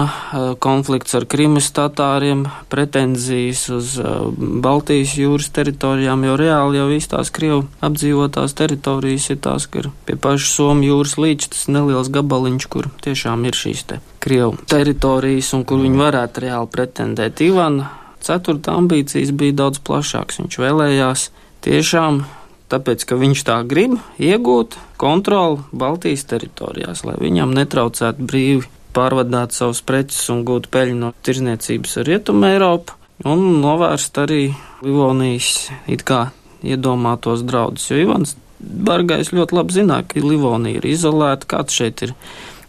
konflikts 0.62 1.14
ar 1.14 1.26
Krimas 1.30 1.68
tatāriem, 1.74 2.42
pretenzijas 2.72 3.62
uz 3.70 3.92
Baltijas 4.36 5.14
jūras 5.18 5.52
teritorijām, 5.54 6.26
jo 6.26 6.34
reāli 6.40 6.80
jau 6.80 6.88
īstās 6.96 7.30
Krievu 7.34 7.62
apdzīvotās 7.84 8.56
teritorijas 8.58 9.30
ir 9.30 9.38
tās, 9.46 9.68
ka 9.70 9.84
ir 9.84 9.90
pie 10.08 10.18
paša 10.18 10.50
Somijas 10.50 10.90
jūras 10.90 11.16
līča 11.22 11.52
tas 11.54 11.66
neliels 11.70 12.10
gabaliņš, 12.14 12.66
kur 12.74 12.90
tiešām 13.06 13.46
ir 13.46 13.58
šīs 13.58 13.86
te 13.86 14.00
Krievu 14.24 14.58
teritorijas 14.70 15.52
un 15.54 15.62
kur 15.68 15.78
viņi 15.84 16.00
varētu 16.02 16.48
reāli 16.48 16.72
pretendēt. 16.74 17.44
Ivana 17.46 17.92
ceturta 18.24 18.74
ambīcijas 18.80 19.30
bija 19.36 19.60
daudz 19.62 19.82
plašāks. 19.84 20.42
Viņš 20.42 20.58
vēlējās 20.58 21.28
tiešām 21.64 22.24
tāpēc, 22.72 23.04
ka 23.08 23.18
viņš 23.20 23.44
tā 23.46 23.58
grib 23.68 23.98
iegūt 24.22 24.78
kontroli 25.00 25.62
Baltijas 25.72 26.26
teritorijās, 26.30 27.04
lai 27.06 27.16
viņam 27.20 27.54
netraucētu 27.56 28.28
brīvi 28.28 28.68
pārvadāt 28.94 29.56
savus 29.56 29.82
preces 29.82 30.22
un 30.32 30.44
gūt 30.46 30.70
peļņu 30.72 31.00
no 31.00 31.10
tirzniecības 31.26 31.98
ar 32.00 32.08
Rietumu 32.10 32.48
Eiropu 32.52 32.96
un 33.28 33.44
novērst 33.62 34.18
arī 34.22 34.42
Livonijas 34.84 35.68
it 35.90 36.06
kā 36.06 36.28
iedomātos 36.64 37.44
draudus, 37.46 37.90
jo 37.90 38.00
Ivans 38.00 38.36
Bargais 38.64 39.32
ļoti 39.34 39.58
labi 39.58 39.74
zināja, 39.76 40.06
ka 40.08 40.22
Livonija 40.24 40.80
ir 40.80 40.86
izolēta, 40.88 41.48
kāds 41.50 41.76
šeit 41.76 42.00
ir 42.06 42.14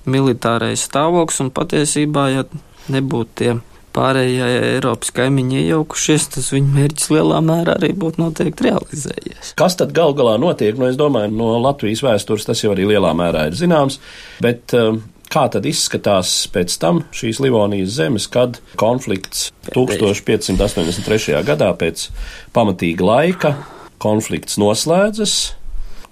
militārais 0.10 0.84
stāvoklis 0.90 1.40
un 1.46 1.54
patiesībā, 1.56 2.26
ja 2.34 2.44
nebūtu 2.92 3.32
tie 3.40 3.54
pārējie 3.96 4.46
Eiropas 4.76 5.14
kaimiņi 5.16 5.62
iejaukušies, 5.64 6.30
tas 6.36 6.52
viņa 6.54 6.76
mērķis 6.76 7.12
lielā 7.16 7.42
mērā 7.46 7.78
arī 7.80 7.94
būtu 7.98 8.22
noteikti 8.22 8.68
realizējies. 8.68 9.56
Kas 9.60 9.80
tad 9.80 9.96
gal 9.96 10.16
galā 10.18 10.36
notiek? 10.42 10.78
Nu, 10.80 10.90
es 10.92 11.00
domāju, 11.00 11.34
no 11.36 11.56
Latvijas 11.64 12.04
vēstures 12.06 12.48
tas 12.48 12.64
jau 12.64 12.74
arī 12.76 12.88
lielā 12.94 13.16
mērā 13.18 13.48
ir 13.50 13.58
zināms, 13.60 14.00
bet 14.44 14.76
um, 14.78 15.02
kā 15.32 15.46
tad 15.52 15.68
izskatās 15.68 16.34
pēc 16.54 16.78
tam 16.82 17.04
šīs 17.16 17.42
Livonijas 17.44 17.96
zemes, 17.98 18.30
kad 18.32 18.60
konflikts 18.80 19.50
1583. 19.74 21.42
gadā 21.48 21.72
pēc 21.80 22.10
pamatīga 22.56 23.10
laika 23.10 23.56
konflikts 24.02 24.60
noslēdzas. 24.62 25.56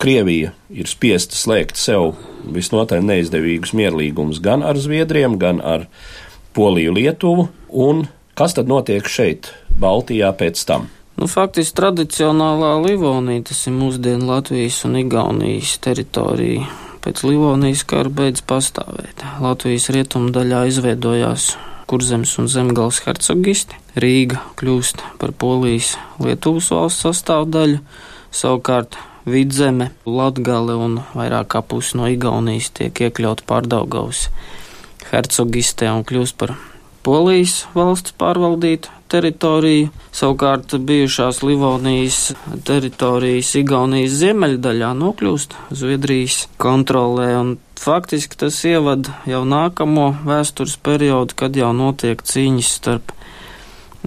Krievija 0.03 0.51
ir 0.73 0.89
spiesta 0.89 1.37
slēgt 1.37 1.77
sev 1.79 2.17
visnotaļ 2.51 3.05
neizdevīgus 3.07 3.71
mierlīgumus 3.77 4.41
gan 4.43 4.65
ar 4.65 4.79
Zviedriem, 4.81 5.37
gan 5.39 5.61
ar 5.63 5.85
Poliju, 6.53 6.93
Lietuvu, 6.93 7.47
un 7.69 8.05
kas 8.37 8.53
tad 8.53 8.69
notiek 8.69 9.07
šeit, 9.09 9.49
Baltijā 9.79 10.29
pēc 10.37 10.61
tam? 10.69 10.85
Nu, 11.17 11.25
faktiski 11.29 11.77
tradicionālā 11.77 12.75
Livonija, 12.83 13.47
tas 13.49 13.59
ir 13.69 13.73
mūsdienu 13.73 14.29
Latvijas 14.29 14.79
un 14.85 14.97
Igaunijas 15.01 15.75
teritorija. 15.81 16.65
Pēc 17.03 17.21
Livonijas 17.25 17.83
kara 17.89 18.09
beidz 18.09 18.41
pastāvēt. 18.49 19.25
Latvijas 19.41 19.89
rietumu 19.93 20.29
daļā 20.33 20.63
izveidojās 20.69 21.51
Kurzemes 21.89 22.33
un 22.41 22.49
Zemgals 22.49 23.01
hercogisti. 23.05 23.77
Rīga 23.99 24.41
kļūst 24.57 25.01
par 25.21 25.33
Polijas 25.37 25.95
Lietuvas 26.21 26.71
valsts 26.73 27.05
sastāvdaļu, 27.05 27.81
savukārt 28.33 28.97
Vidzeme, 29.29 29.91
Latgale 30.05 30.77
un 30.77 30.99
vairāk 31.13 31.53
kā 31.53 31.61
pusi 31.65 31.97
no 31.99 32.09
Igaunijas 32.09 32.73
tiek 32.77 33.05
iekļauta 33.07 33.45
pārdaugavas 33.49 34.27
hercogistē 35.11 35.91
un 35.93 36.05
kļūst 36.07 36.37
par 36.39 36.55
Polijas 37.03 37.65
valsts 37.75 38.13
pārvaldītu 38.15 38.91
teritoriju, 39.11 39.89
savukārt 40.15 40.73
bijušās 40.87 41.41
Livonijas 41.43 42.19
teritorijas 42.65 43.51
Igaunijas 43.59 44.15
ziemeļdaļā 44.21 44.93
nokļūst 45.01 45.57
Zviedrijas 45.75 46.45
kontrolē, 46.63 47.27
un 47.41 47.51
faktiski 47.83 48.39
tas 48.45 48.61
ievada 48.69 49.17
jau 49.29 49.43
nākamo 49.43 50.07
vēstures 50.23 50.77
periodu, 50.87 51.35
kad 51.43 51.59
jau 51.59 51.73
notiek 51.75 52.23
cīņas 52.23 52.71
starp 52.79 53.11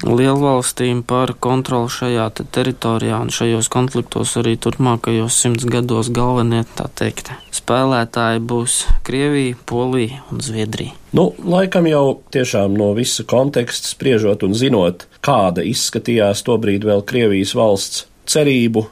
lielvalstīm 0.04 1.00
par 1.08 1.32
kontroli 1.40 1.88
šajā 1.92 2.26
te 2.36 2.44
teritorijā 2.52 3.20
un 3.24 3.30
šajos 3.32 3.70
konfliktos 3.72 4.34
arī 4.40 4.56
turpmākajos 4.60 5.38
simts 5.40 5.64
gados 5.70 6.10
galvenie, 6.14 6.64
tā 6.76 6.88
teikt, 6.98 7.30
spēlētāji 7.54 8.42
būs 8.44 8.78
Krievija, 9.06 9.56
Polija 9.68 10.20
un 10.32 10.42
Zviedrija. 10.44 10.92
Nu, 11.16 11.30
laikam 11.40 11.88
jau 11.88 12.20
tiešām 12.34 12.76
no 12.76 12.90
visa 12.98 13.24
konteksta 13.24 13.88
spriežot 13.88 14.44
un 14.44 14.56
zinot, 14.58 15.06
kāda 15.24 15.64
izskatījās 15.64 16.44
tobrīd 16.46 16.84
vēl 16.84 17.04
Krievijas 17.08 17.56
valsts 17.56 18.04
cerību 18.28 18.84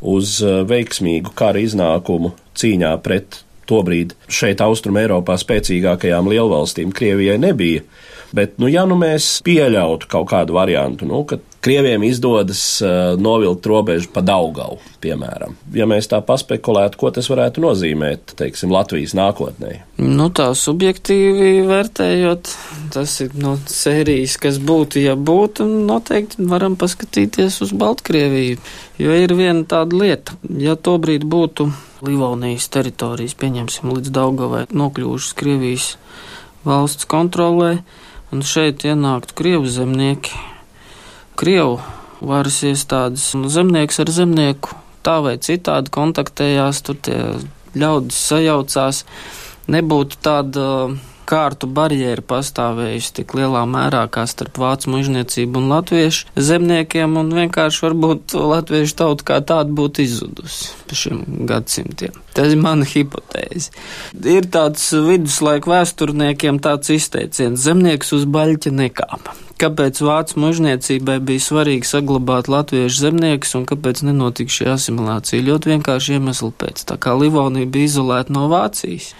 uz 0.00 0.38
eh, 0.42 0.62
veiksmīgu 0.66 1.34
kara 1.38 1.62
iznākumu 1.62 2.34
cīņā 2.58 2.96
pret 3.04 3.42
tobrīd 3.68 4.14
šeit 4.32 4.62
Austrum 4.64 4.98
Eiropā 5.00 5.36
spēcīgākajām 5.40 6.30
lielvalstīm 6.32 6.94
Krievijai 6.96 7.38
nebija. 7.42 7.84
Bet, 8.32 8.58
nu, 8.60 8.68
ja 8.68 8.84
nu 8.88 8.98
mēs 9.00 9.38
pieļautu 9.46 10.08
kaut 10.10 10.28
kādu 10.32 10.58
variantu, 10.58 11.08
nu, 11.08 11.22
ka 11.28 11.40
Krieviem 11.58 12.04
izdodas 12.06 12.60
uh, 12.84 13.16
novilkt 13.18 13.66
robežu 13.66 14.12
pa 14.14 14.22
Daugavu, 14.22 14.76
piemēram, 15.02 15.56
ja 15.74 15.88
mēs 15.90 16.06
tā 16.06 16.20
paspekulētu, 16.22 17.00
ko 17.00 17.10
tas 17.16 17.26
varētu 17.32 17.64
nozīmēt, 17.64 18.36
teiksim, 18.38 18.70
Latvijas 18.70 19.16
nākotnē? 19.18 19.72
Nu, 19.98 20.28
tā 20.30 20.46
subjektīvi 20.54 21.66
vērtējot, 21.66 22.52
tas 22.94 23.16
ir 23.26 23.34
no 23.42 23.56
sērijas, 23.66 24.38
kas 24.38 24.62
būtu, 24.62 25.02
ja 25.02 25.18
būtu, 25.18 25.66
noteikti 25.90 26.46
varam 26.46 26.78
paskatīties 26.78 27.58
uz 27.66 27.74
Baltkrieviju, 27.74 28.62
jo 29.02 29.20
ir 29.26 29.34
viena 29.34 29.66
tāda 29.66 29.98
lieta, 29.98 30.38
ja 30.62 30.78
tobrīd 30.78 31.26
būtu 31.26 31.72
Livonijas 32.06 32.70
teritorijas, 32.70 33.34
pieņemsim, 33.34 33.90
līdz 33.98 34.14
Daugavai 34.14 34.68
nokļūšas 34.70 35.34
Krievijas 35.42 35.96
valsts 36.68 37.08
kontrolē, 37.10 37.80
un 38.32 38.44
šeit 38.44 38.84
ienāktu 38.84 39.36
Krievu 39.38 39.70
zemnieki, 39.72 40.34
Krievu 41.38 41.78
varas 42.20 42.60
iestādes, 42.66 43.30
un 43.38 43.46
zemnieks 43.52 44.00
ar 44.02 44.10
zemnieku 44.12 44.74
tā 45.06 45.18
vai 45.24 45.36
citādi 45.40 45.92
kontaktējās, 45.94 46.82
tur 46.84 46.98
tie 47.06 47.18
ļaudis 47.78 48.18
sajaucās, 48.30 49.04
nebūtu 49.70 50.18
tāda 50.24 50.64
kārtu 51.28 51.68
barjeru 51.70 52.24
pastāvējusi 52.28 53.14
tik 53.20 53.34
lielā 53.36 53.64
mērā 53.68 54.06
kā 54.12 54.24
starp 54.30 54.58
vācu 54.60 54.92
mužniecību 54.94 55.60
un 55.60 55.68
latviešu 55.72 56.32
zemniekiem, 56.48 57.18
un 57.20 57.32
vienkārši 57.36 57.84
varbūt 57.84 58.36
latviešu 58.38 58.96
tauta 59.02 59.28
kā 59.32 59.40
tāda 59.44 59.74
būtu 59.80 60.04
izzudusi 60.06 60.72
pa 60.88 60.96
šiem 60.96 61.24
gadsimtiem. 61.48 62.16
Tas 62.36 62.54
ir 62.54 62.62
mana 62.62 62.86
hipotēze. 62.88 63.74
Ir 64.36 64.48
tāds 64.52 64.86
viduslaiku 64.92 65.74
vēsturniekiem 65.74 66.62
tāds 66.64 66.94
izteiciens- 66.94 67.60
zemnieks 67.66 68.14
uz 68.16 68.24
baļķa 68.24 68.72
nekāpa. 68.72 69.36
Kāpēc 69.58 69.98
vācu 70.06 70.38
mužniecībai 70.38 71.18
bija 71.18 71.42
svarīgi 71.42 71.88
saglabāt 71.88 72.46
latviešu 72.46 73.02
zemniekus 73.08 73.56
un 73.58 73.66
kāpēc 73.66 74.04
nenotika 74.06 74.54
šī 74.54 74.68
asimilācija? 74.76 75.42
Ļoti 75.42 75.72
vienkārši 75.74 76.14
iemesli 76.14 76.52
pēc. 76.62 76.84
Tā 76.86 76.96
kā 76.96 77.16
Livonija 77.18 77.66
bija 77.66 77.90
izolēta 77.90 78.30
no 78.30 78.46
Vācijas 78.52 79.10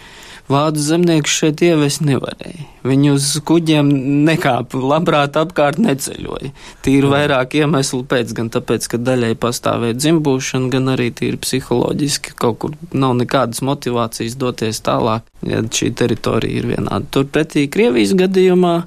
Vācu 0.49 0.81
zemnieki 0.81 1.29
šeit 1.29 1.61
ievest 1.61 2.01
nevarēja. 2.01 2.65
Viņi 2.89 3.11
uz 3.13 3.27
kuģiem 3.45 3.91
nekāpa, 4.25 4.81
labprāt 4.81 5.37
apkārt 5.37 5.77
neceļoja. 5.83 6.55
Tīri 6.85 7.11
vairāk 7.13 7.59
iemeslu 7.59 8.01
pēc, 8.09 8.33
gan 8.39 8.49
tāpēc, 8.55 8.87
ka 8.89 9.01
daļai 9.03 9.35
pastāvēja 9.41 9.99
dzimbūšana, 9.99 10.71
gan 10.73 10.89
arī 10.95 11.11
tīri 11.13 11.41
psiholoģiski 11.43 12.33
kaut 12.41 12.63
kur 12.65 12.79
nav 12.97 13.19
nekādas 13.21 13.61
motivācijas 13.67 14.39
doties 14.41 14.81
tālāk, 14.87 15.29
ja 15.45 15.61
šī 15.61 15.93
teritorija 16.01 16.63
ir 16.63 16.71
vienāda. 16.73 17.05
Turpretī 17.13 17.67
Krievijas 17.69 18.17
gadījumā 18.17 18.79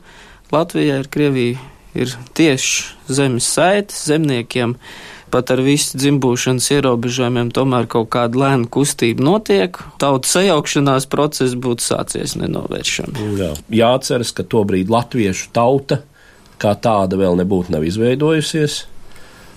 Latvijā 0.51 0.97
ir 1.03 1.13
Krievija 1.13 1.61
ir 1.93 2.17
tieši 2.37 3.11
zemes 3.11 3.47
saites 3.53 4.05
zemniekiem 4.09 4.75
pat 5.33 5.51
ar 5.55 5.63
visu 5.65 5.97
dzimbūšanas 5.99 6.69
ierobežojumiem, 6.77 7.49
tomēr 7.55 7.89
kaut 7.91 8.11
kāda 8.13 8.43
lēna 8.43 8.69
kustība 8.71 9.25
notiek. 9.25 9.79
Tautas 10.01 10.35
sajaukšanās 10.37 11.09
process 11.11 11.57
būtu 11.57 11.87
sācies 11.87 12.37
nenovēršami. 12.39 13.27
Jā. 13.39 13.51
Jāatceras, 13.81 14.35
ka 14.35 14.47
tobrīd 14.47 14.91
latviešu 14.91 15.51
tauta 15.55 16.03
kā 16.61 16.75
tāda 16.77 17.19
vēl 17.19 17.39
nebūtu 17.41 17.81
izveidojusies. 17.89 18.83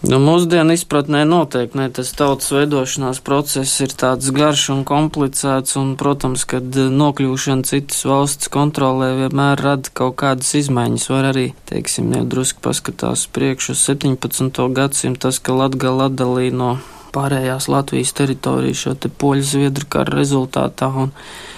Nu, 0.05 0.19
mūsdienu 0.21 0.75
izpratnē 0.77 1.23
noteikti 1.25 1.79
ne, 1.81 1.87
tas 1.97 2.11
tautas 2.13 2.51
veidošanās 2.53 3.23
process 3.25 3.81
ir 3.81 3.95
tāds 3.97 4.29
garš 4.37 4.67
un 4.75 4.83
komplicēts, 4.85 5.79
un, 5.81 5.95
protams, 6.01 6.45
kad 6.51 6.77
nokļūšana 6.77 7.65
citas 7.65 8.03
valsts 8.05 8.53
kontrolē 8.53 9.15
vienmēr 9.23 9.63
rada 9.65 9.93
kaut 9.97 10.19
kādas 10.21 10.53
izmaiņas. 10.61 11.09
Var 11.09 11.31
arī, 11.31 11.47
teiksim, 11.71 12.13
jau 12.19 12.27
drusku 12.35 12.61
paskatās 12.67 13.25
priekšu 13.33 13.73
uz 13.73 13.87
17. 13.89 14.61
gadsimtu, 14.77 15.23
tas, 15.25 15.41
ka 15.41 15.57
Latgala 15.57 16.11
atdalīja 16.11 16.59
no 16.61 16.75
pārējās 17.15 17.71
Latvijas 17.71 18.15
teritorijas 18.19 18.85
šo 18.85 18.95
te 18.99 19.11
poļu 19.23 19.49
zviedru 19.55 19.91
kara 19.91 20.19
rezultātā, 20.19 20.91
un 21.07 21.13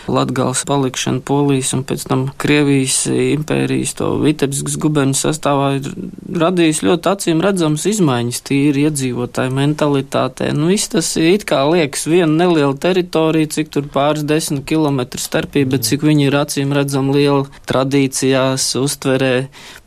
Latgals 0.06 0.62
palikšana 0.66 1.20
Polijas 1.26 1.72
un 1.74 1.82
pēc 1.86 2.04
tam 2.06 2.26
Krievijas 2.38 3.06
impērijas 3.10 3.94
to 3.98 4.12
Vitebskas 4.22 4.76
guberņu 4.82 5.16
sastāvā 5.18 5.72
ir 5.80 5.88
radījis 6.42 6.82
ļoti 6.86 7.10
acīm 7.10 7.42
redzams 7.42 7.86
izmaiņas 7.90 8.42
tīri 8.46 8.86
iedzīvotāju 8.86 9.54
mentalitātē. 9.56 10.52
Nu, 10.54 10.70
viss 10.70 10.92
tas 10.92 11.10
it 11.18 11.46
kā 11.48 11.64
liekas 11.70 12.06
viena 12.06 12.30
neliela 12.44 12.76
teritorija, 12.78 13.50
cik 13.56 13.72
tur 13.74 13.88
pāris 13.92 14.26
desmit 14.26 14.62
kilometru 14.68 15.22
starpība, 15.22 15.74
bet 15.74 15.88
cik 15.88 16.06
viņi 16.06 16.28
ir 16.28 16.38
acīm 16.38 16.74
redzam 16.76 17.10
liela 17.14 17.46
tradīcijās, 17.66 18.68
uztverē, 18.78 19.34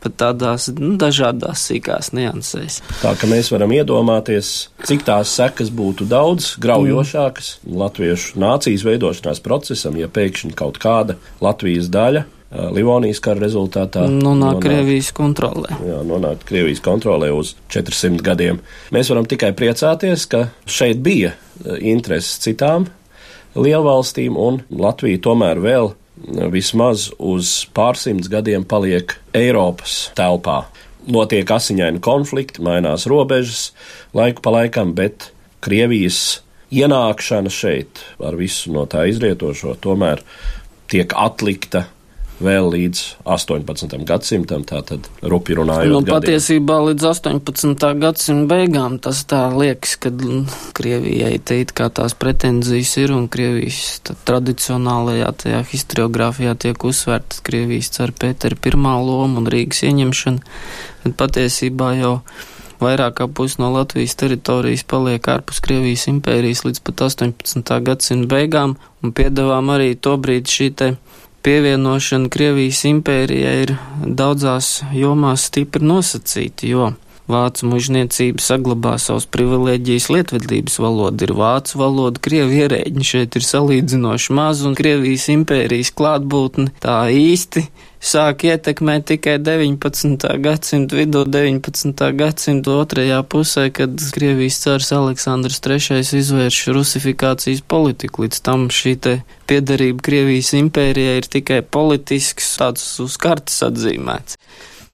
pat 0.04 0.18
tādās 0.20 0.68
nu, 0.76 0.94
dažādās 1.00 1.64
sīkās 1.70 2.12
niansēs. 2.16 2.80
Tā 3.00 3.14
ka 3.16 3.28
mēs 3.30 3.52
varam 3.54 3.72
iedomāties, 3.76 4.70
cik 4.84 5.04
tās 5.08 5.32
sekas 5.40 5.59
būtu 5.68 6.08
daudz 6.08 6.54
graujošākas 6.62 7.58
Latviešu 7.68 8.40
nācijas 8.40 8.86
veidošanās 8.88 9.44
procesam, 9.44 10.00
ja 10.00 10.08
pēkšņi 10.08 10.56
kaut 10.56 10.80
kāda 10.80 11.20
Latvijas 11.44 11.92
daļa 11.92 12.24
Livonijas 12.50 13.20
kara 13.22 13.44
rezultātā 13.44 14.08
nonāk 14.10 14.58
Krievijas 14.64 15.12
kontrolē. 15.14 15.76
Jā, 15.86 16.00
nonāk 16.02 16.42
Krievijas 16.48 16.80
kontrolē 16.82 17.28
uz 17.30 17.52
400 17.70 18.24
gadiem. 18.26 18.58
Mēs 18.90 19.12
varam 19.12 19.28
tikai 19.30 19.52
priecāties, 19.54 20.24
ka 20.26 20.48
šeit 20.66 20.98
bija 21.04 21.36
intereses 21.78 22.40
citām 22.42 22.88
lielvalstīm, 23.54 24.34
un 24.34 24.64
Latvija 24.70 25.22
tomēr 25.22 25.62
vēl 25.62 25.92
vismaz 26.50 27.12
uz 27.22 27.52
pārsimts 27.74 28.28
gadiem 28.30 28.66
paliek 28.66 29.14
Eiropas 29.36 30.08
telpā. 30.18 30.64
Notiek 31.10 31.48
asiņaini 31.48 32.02
konflikti, 32.02 32.64
mainās 32.66 33.06
robežas 33.10 33.70
laiku 34.14 34.42
pa 34.42 34.58
laikam, 34.58 34.90
bet 34.98 35.30
Krievijas 35.60 36.40
ienākšana 36.70 37.50
šeit 37.52 38.04
ar 38.22 38.36
visu 38.38 38.72
no 38.74 38.86
tā 38.90 39.06
izrietošo 39.10 39.76
tomēr 39.82 40.22
tiek 40.90 41.14
atlikta 41.18 41.86
vēl 42.40 42.70
līdz 42.72 43.00
18. 43.28 43.98
gadsimtam, 44.08 44.64
tātad 44.64 45.06
rupi 45.20 45.54
runājot. 45.58 45.90
Nu, 45.92 46.00
gadiem. 46.00 46.14
patiesībā 46.16 46.78
līdz 46.88 47.06
18. 47.10 47.90
gadsimta 48.00 48.48
beigām 48.54 48.96
tas 49.02 49.22
tā 49.28 49.42
liekas, 49.52 49.96
ka 50.00 50.12
Krievijai 50.76 51.36
te 51.44 51.60
it 51.60 51.74
kā 51.76 51.90
tās 51.92 52.16
pretenzijas 52.18 52.94
ir 53.02 53.12
un 53.16 53.28
Krievijas 53.32 54.00
tradicionālajā 54.28 55.32
tajā 55.44 55.64
historiografijā 55.72 56.56
tiek 56.64 56.88
uzsvērta 56.90 57.44
Krievijas 57.46 57.92
car 57.96 58.14
Pētera 58.16 58.56
pirmā 58.56 58.96
loma 59.04 59.42
un 59.42 59.50
Rīgas 59.50 59.84
ieņemšana, 59.90 60.56
bet 61.04 61.18
patiesībā 61.20 61.92
jau 62.00 62.14
vairāk 62.80 63.18
kā 63.20 63.28
pusi 63.28 63.60
no 63.62 63.70
Latvijas 63.74 64.16
teritorijas 64.20 64.84
paliek 64.88 65.28
ārpus 65.32 65.60
Krievijas 65.64 66.06
impērijas 66.10 66.64
līdz 66.66 66.82
pat 66.86 67.04
18. 67.06 67.76
gadsimta 67.86 68.30
beigām, 68.34 68.76
un 69.02 69.14
piedāvām 69.16 69.72
arī 69.76 69.94
to 69.96 70.16
brīdi 70.20 70.56
šī 70.56 70.68
te 70.80 70.90
pievienošana 71.44 72.28
Krievijas 72.32 72.82
impērijai 72.90 73.54
ir 73.66 73.76
daudzās 74.04 74.80
jomās 74.96 75.46
stipri 75.50 75.86
nosacīta, 75.86 76.68
jo 76.68 76.92
Vācu 77.30 77.68
mužniecība 77.70 78.42
saglabā 78.42 78.96
savas 78.98 79.28
privilēģijas 79.30 80.08
lietvedības 80.10 80.80
valoda, 80.82 81.26
ir 81.26 81.34
vācu 81.38 81.78
valoda, 81.80 82.22
krievi 82.22 82.64
ierēģi 82.64 83.06
šeit 83.06 83.38
ir 83.38 83.46
salīdzinoši 83.46 84.34
maz, 84.34 84.64
un 84.66 84.74
Krievijas 84.78 85.28
impērijas 85.32 85.92
klātbūtne 85.94 86.72
tā 86.82 86.96
īsti 87.14 87.68
sāk 88.00 88.46
ietekmēt 88.48 89.06
tikai 89.12 89.36
19. 89.44 90.24
gadsimta 90.40 90.96
vidū, 90.96 91.24
19. 91.28 92.06
gadsimta 92.16 92.76
otrajā 92.80 93.20
pusē, 93.28 93.68
kad 93.76 94.00
Krievijas 94.16 94.60
cārs 94.64 94.90
Aleksandrs 94.96 95.60
III 95.60 96.00
izvērš 96.20 96.62
rusifikācijas 96.74 97.62
politiku. 97.68 98.24
Līdz 98.24 98.42
tam 98.46 98.68
šī 98.72 98.96
te 99.04 99.14
piederība 99.50 100.02
Krievijas 100.08 100.54
impērijai 100.56 101.20
ir 101.20 101.30
tikai 101.36 101.60
politisks, 101.62 102.56
tāds 102.60 102.88
uz 103.04 103.20
kartes 103.20 103.60
atzīmēts. 103.68 104.40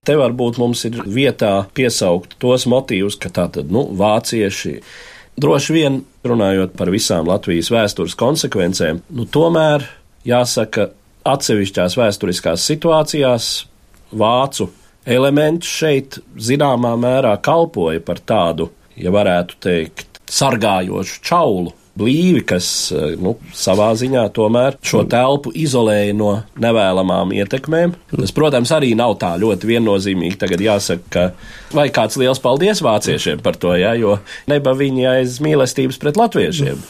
Te 0.07 0.15
varbūt 0.15 0.61
mums 0.63 0.85
ir 0.87 1.01
vietā 1.11 1.67
piesaukt 1.75 2.37
tos 2.43 2.67
motīvus, 2.71 3.19
ka 3.19 3.31
tātad, 3.35 3.73
nu, 3.75 3.89
vācieši 3.99 4.77
droši 5.43 5.75
vien 5.75 6.01
runājot 6.27 6.77
par 6.79 6.93
visām 6.95 7.27
Latvijas 7.27 7.73
vēstures 7.75 8.15
konsekvencēm, 8.19 9.03
nu, 9.19 9.27
tomēr 9.27 9.85
jāsaka, 10.27 10.93
atsevišķās 11.27 11.97
vēsturiskās 11.99 12.67
situācijās 12.71 13.49
vācu 14.15 14.69
elements 15.07 15.67
šeit 15.67 16.21
zināmā 16.39 16.95
mērā 17.03 17.35
kalpoja 17.43 18.03
par 18.07 18.23
tādu, 18.23 18.71
ja 18.95 19.11
varētu 19.15 19.59
teikt, 19.67 20.23
sargājošu 20.31 21.19
čaulu 21.27 21.75
blīvi, 21.99 22.43
kas 22.49 22.69
eh, 22.95 23.17
nu, 23.21 23.37
savā 23.57 23.91
ziņā 23.99 24.27
tomēr 24.37 24.79
šo 24.87 25.05
telpu 25.11 25.53
izolēja 25.57 26.15
no 26.17 26.33
nevēlamām 26.63 27.35
ietekmēm. 27.37 27.97
Tas, 28.13 28.35
protams, 28.37 28.73
arī 28.77 28.95
nav 28.99 29.17
tā 29.23 29.35
ļoti 29.41 29.73
viennozīmīgi. 29.73 30.41
Tagad 30.41 30.65
jāsaka, 30.65 31.07
ka 31.13 31.77
vai 31.77 31.89
kāds 31.95 32.19
liels 32.21 32.43
paldies 32.43 32.83
vāciešiem 32.85 33.45
par 33.45 33.59
to, 33.61 33.75
ja, 33.79 33.95
jo 33.99 34.19
neba 34.51 34.77
viņi 34.77 35.09
aiz 35.17 35.41
mīlestības 35.45 36.01
pret 36.03 36.21
latviešiem 36.21 36.83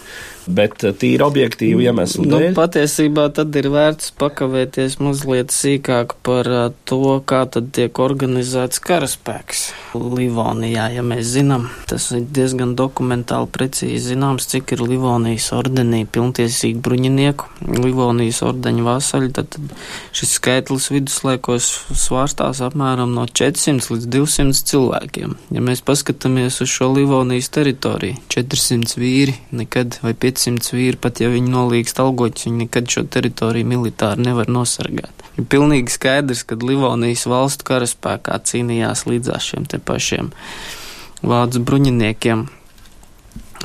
bet 0.46 0.85
eh, 0.85 0.94
tīri 0.94 1.24
objektīvu 1.26 1.82
iemeslu 1.87 2.26
nu, 2.26 2.38
dēļ. 2.38 2.54
Patiesībā 2.56 3.26
tad 3.37 3.54
ir 3.59 3.68
vērts 3.72 4.12
pakavēties 4.20 4.98
mazliet 5.02 5.54
sīkāk 5.54 6.16
par 6.26 6.50
eh, 6.50 6.66
to, 6.88 7.18
kā 7.26 7.44
tad 7.50 7.72
tiek 7.76 7.98
organizēts 8.02 8.80
karaspēks 8.85 9.66
Livonijā. 9.96 10.88
Ja 10.94 11.04
mēs 11.06 11.32
zinām, 11.35 11.68
tas 11.90 12.09
ir 12.16 12.26
diezgan 12.37 12.76
dokumentāli 12.78 13.50
precīzi 13.52 14.12
zināms, 14.12 14.48
cik 14.52 14.76
ir 14.76 14.85
Livonijas 14.87 15.50
ordenī 15.56 16.04
pilntiesīgi 16.06 16.80
bruņinieku, 16.85 17.50
Livonijas 17.82 18.42
ordeņu 18.46 18.87
vasaļi, 18.87 19.32
tad 19.37 19.59
šis 20.16 20.37
skaitlis 20.38 20.90
viduslaikos 20.94 21.70
svārstās 21.96 22.62
apmēram 22.64 23.14
no 23.16 23.26
400 23.26 23.94
līdz 23.94 24.11
200 24.14 24.70
cilvēkiem. 24.70 25.37
Ja 25.56 25.64
mēs 25.64 25.82
paskatāmies 25.87 26.61
uz 26.62 26.70
šo 26.70 26.92
Livonijas 26.94 27.50
teritoriju, 27.54 28.20
400 28.32 29.00
vīri 29.00 29.37
nekad 29.56 29.98
vai 30.04 30.14
500 30.14 30.36
500 30.37 30.75
vīri, 30.77 30.99
pat 31.01 31.20
ja 31.22 31.31
viņi 31.33 31.51
nolīgst 31.53 32.01
algoķus, 32.03 32.49
viņi 32.49 32.66
nekad 32.66 32.90
šo 32.92 33.07
teritoriju 33.09 33.68
militāri 33.68 34.27
nevar 34.27 34.51
nosargāt. 34.53 35.25
Ir 35.37 35.49
pilnīgi 35.53 35.92
skaidrs, 35.92 36.44
ka 36.49 36.59
Livonijas 36.61 37.27
valstu 37.29 37.66
karaspēkā 37.68 38.38
cīnījās 38.49 39.07
līdzās 39.09 39.51
šiem 39.51 39.66
te 39.70 39.81
pašiem 39.81 40.31
vācu 41.27 41.62
bruņiniekiem 41.64 42.46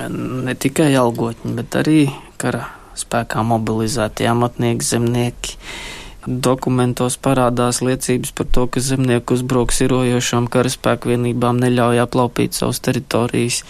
ne 0.10 0.55
tikai 0.55 0.93
algoķi, 0.95 1.55
bet 1.57 1.75
arī 1.81 1.99
kara 2.41 2.69
spēkā 2.97 3.43
mobilizēti 3.47 4.27
amatnieki, 4.31 4.88
zemnieki 4.88 5.57
Dokumentos 6.21 7.15
parādās 7.17 7.79
liecības 7.81 8.29
par 8.38 8.45
to, 8.53 8.67
ka 8.69 8.81
zemnieku 8.84 9.34
uzbruks 9.34 9.79
irojošām 9.81 10.45
karaspēku 10.53 11.10
vienībām 11.10 11.57
neļauj 11.63 12.01
aplaupīt 12.03 12.53
savas 12.53 12.77
teritorijas. 12.86 13.63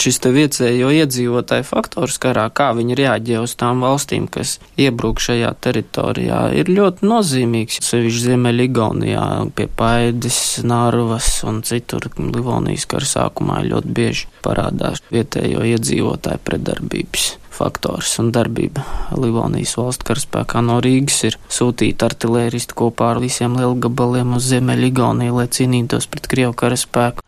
Šis 0.00 0.20
te 0.24 0.32
vietējo 0.32 0.88
iedzīvotāju 0.96 1.66
faktors 1.68 2.16
karā, 2.22 2.46
kā 2.56 2.70
viņi 2.78 2.96
reaģē 3.02 3.42
uz 3.44 3.52
tām 3.60 3.84
valstīm, 3.84 4.30
kas 4.32 4.56
iebruk 4.80 5.20
šajā 5.20 5.52
teritorijā, 5.60 6.40
ir 6.56 6.72
ļoti 6.72 7.04
nozīmīgs. 7.10 7.82
Sevišķi 7.84 8.30
Ziemeļigaunijā 8.30 9.26
pie 9.58 9.68
Paidis, 9.76 10.40
Nārvas 10.64 11.42
un 11.44 11.60
citur 11.68 12.08
Livonijas 12.16 12.88
kara 12.88 13.12
sākumā 13.12 13.60
ļoti 13.68 13.94
bieži 14.00 14.32
parādās 14.46 15.04
vietējo 15.12 15.68
iedzīvotāju 15.74 16.44
predarbības 16.48 17.34
faktors 17.60 18.16
un 18.22 18.32
darbība. 18.34 18.84
Livonijas 19.20 19.76
valsts 19.78 20.06
karaspēkā 20.08 20.62
no 20.64 20.80
Rīgas 20.84 21.20
ir 21.28 21.38
sūtīta 21.52 22.08
artilēristi 22.10 22.76
kopā 22.78 23.14
ar 23.14 23.22
visiem 23.22 23.58
lielgabaliem 23.60 24.36
uz 24.38 24.48
Ziemeļigauniju, 24.50 25.36
lai 25.36 25.48
cīnītos 25.52 26.08
pret 26.10 26.30
Krievu 26.30 26.56
karaspēku. 26.64 27.24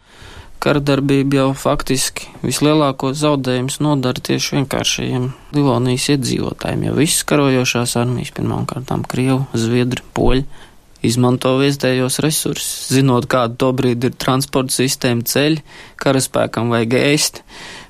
Karadarbība 0.62 1.40
jau 1.40 1.46
faktiski 1.58 2.28
vislielāko 2.44 3.10
zaudējumus 3.18 3.80
nodara 3.82 4.22
tieši 4.22 4.60
vienkāršajiem 4.60 5.24
Livonijas 5.56 6.06
iedzīvotājiem, 6.14 6.84
jo 6.86 6.92
visas 7.00 7.24
karojošās 7.26 7.96
armijas, 7.98 8.30
pirmkārtām 8.36 9.02
Krievu, 9.10 9.40
Zviedri, 9.58 10.04
Poļi, 10.14 10.46
izmanto 11.02 11.56
vietējos 11.58 12.20
resursus, 12.22 12.70
zinot, 12.94 13.26
kāda 13.30 13.58
to 13.58 13.72
brīdi 13.74 14.12
ir 14.12 14.18
transporta 14.22 14.76
sistēma, 14.76 15.26
ceļi, 15.26 15.64
karaspēkam 16.02 16.70
vajag 16.70 16.94
ēst, 17.00 17.42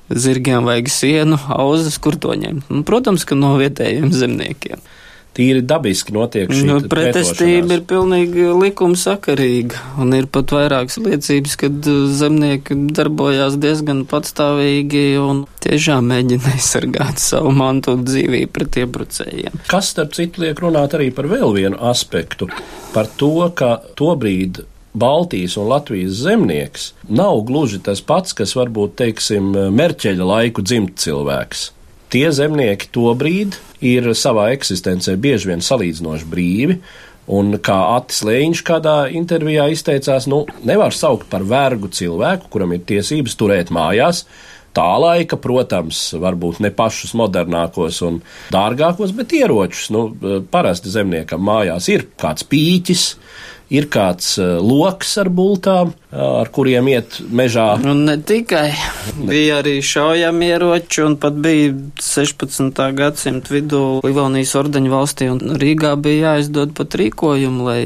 zirgiem 0.09 0.65
vajag 0.67 0.91
sienu, 0.91 1.39
auzas, 1.53 1.99
kur 2.01 2.17
to 2.19 2.35
ņemt. 2.37 2.69
Nu, 2.71 2.83
protams, 2.87 3.25
ka 3.27 3.37
no 3.39 3.55
vietējiem 3.61 4.11
zemniekiem. 4.15 4.83
Tīri 5.33 5.63
dabiski 5.65 6.13
notiek 6.13 6.51
šī 6.53 6.65
Nu, 6.67 6.75
pretestība 6.85 7.79
ir 7.79 7.81
pilnīgi 7.89 8.51
likumsakarīga, 8.53 9.79
un 10.03 10.13
ir 10.13 10.27
pat 10.29 10.53
vairākas 10.53 10.99
liecības, 11.01 11.55
kad 11.57 11.89
uh, 11.89 12.03
zemnieki 12.13 12.77
darbojās 12.93 13.57
diezgan 13.61 14.03
patstāvīgi 14.09 15.01
un 15.17 15.41
tiešām 15.65 16.05
mēģina 16.11 16.51
aizsargāt 16.53 17.23
savu 17.23 17.49
mantu 17.57 17.95
dzīvību 18.03 18.51
pret 18.53 18.77
iebrucējiem. 18.83 19.63
Kas, 19.71 19.89
starp 19.95 20.13
citu, 20.13 20.45
liek 20.45 20.61
runāt 20.61 20.93
arī 20.99 21.09
par 21.15 21.31
vēl 21.31 21.57
vienu 21.57 21.81
aspektu, 21.81 22.51
par 22.93 23.09
to, 23.17 23.33
ka 23.57 23.79
tobrīd 23.97 24.61
Baltijas 24.93 25.55
un 25.57 25.71
Latvijas 25.71 26.19
zemnieks 26.21 26.91
nav 27.09 27.41
gluži 27.47 27.79
tas 27.81 28.01
pats, 28.05 28.35
kas 28.37 28.53
varbūt, 28.57 28.97
teiksim, 29.01 29.53
Merķeļa 29.73 30.27
laiku 30.29 30.65
dzimt 30.65 30.99
cilvēks. 31.01 31.71
Tie 32.13 32.27
zemnieki 32.29 32.91
tobrīd 32.93 33.57
ir 33.81 34.11
savā 34.13 34.51
eksistencē 34.53 35.15
bieži 35.17 35.49
vien 35.49 35.65
salīdzinoši 35.65 36.29
brīvi, 36.29 36.77
Un 37.31 37.55
kā 37.63 37.75
Atis 37.95 38.19
Lēņš 38.27 38.61
kādā 38.67 38.95
intervijā 39.15 39.69
izteicās, 39.71 40.27
nu, 40.27 40.41
nevar 40.67 40.91
saukt 40.95 41.29
par 41.31 41.45
vergu 41.47 41.87
cilvēku, 41.87 42.49
kuram 42.51 42.73
ir 42.75 42.83
tiesības 42.87 43.37
turēt 43.39 43.71
mājās. 43.71 44.25
Tā 44.73 44.87
laika, 44.97 45.37
protams, 45.37 45.99
varbūt 46.17 46.59
ne 46.65 46.71
pašus 46.73 47.13
modernākos 47.15 48.01
un 48.07 48.17
dārgākos, 48.51 49.13
bet 49.15 49.35
ieročus. 49.37 49.91
Nu, 49.93 50.07
parasti 50.51 50.91
zemniekam 50.91 51.45
mājās 51.45 51.87
ir 51.93 52.07
kāds 52.19 52.43
pīķis, 52.49 53.05
ir 53.73 53.87
kāds 53.91 54.35
uh, 54.37 54.59
loks 54.61 55.15
ar 55.21 55.29
bultām, 55.33 55.93
uh, 55.93 56.41
ar 56.43 56.49
kuriem 56.53 56.89
iet 56.91 57.17
mežā. 57.33 57.65
Un 57.81 58.03
ne 58.07 58.17
tikai. 58.21 58.67
Bija 59.17 59.59
arī 59.63 59.79
šaujamieroči, 59.83 61.01
un 61.07 61.17
pat 61.21 61.37
bija 61.41 61.73
16. 62.01 62.81
gadsimta 62.97 63.53
vidū 63.53 63.81
Livonijas 64.05 64.53
ordeņu 64.59 64.93
valstī, 64.93 65.29
un 65.33 65.57
Rīgā 65.61 65.95
bija 66.01 66.35
jāizdod 66.35 66.75
pat 66.77 66.97
rīkojumu, 66.99 67.65
lai, 67.65 67.81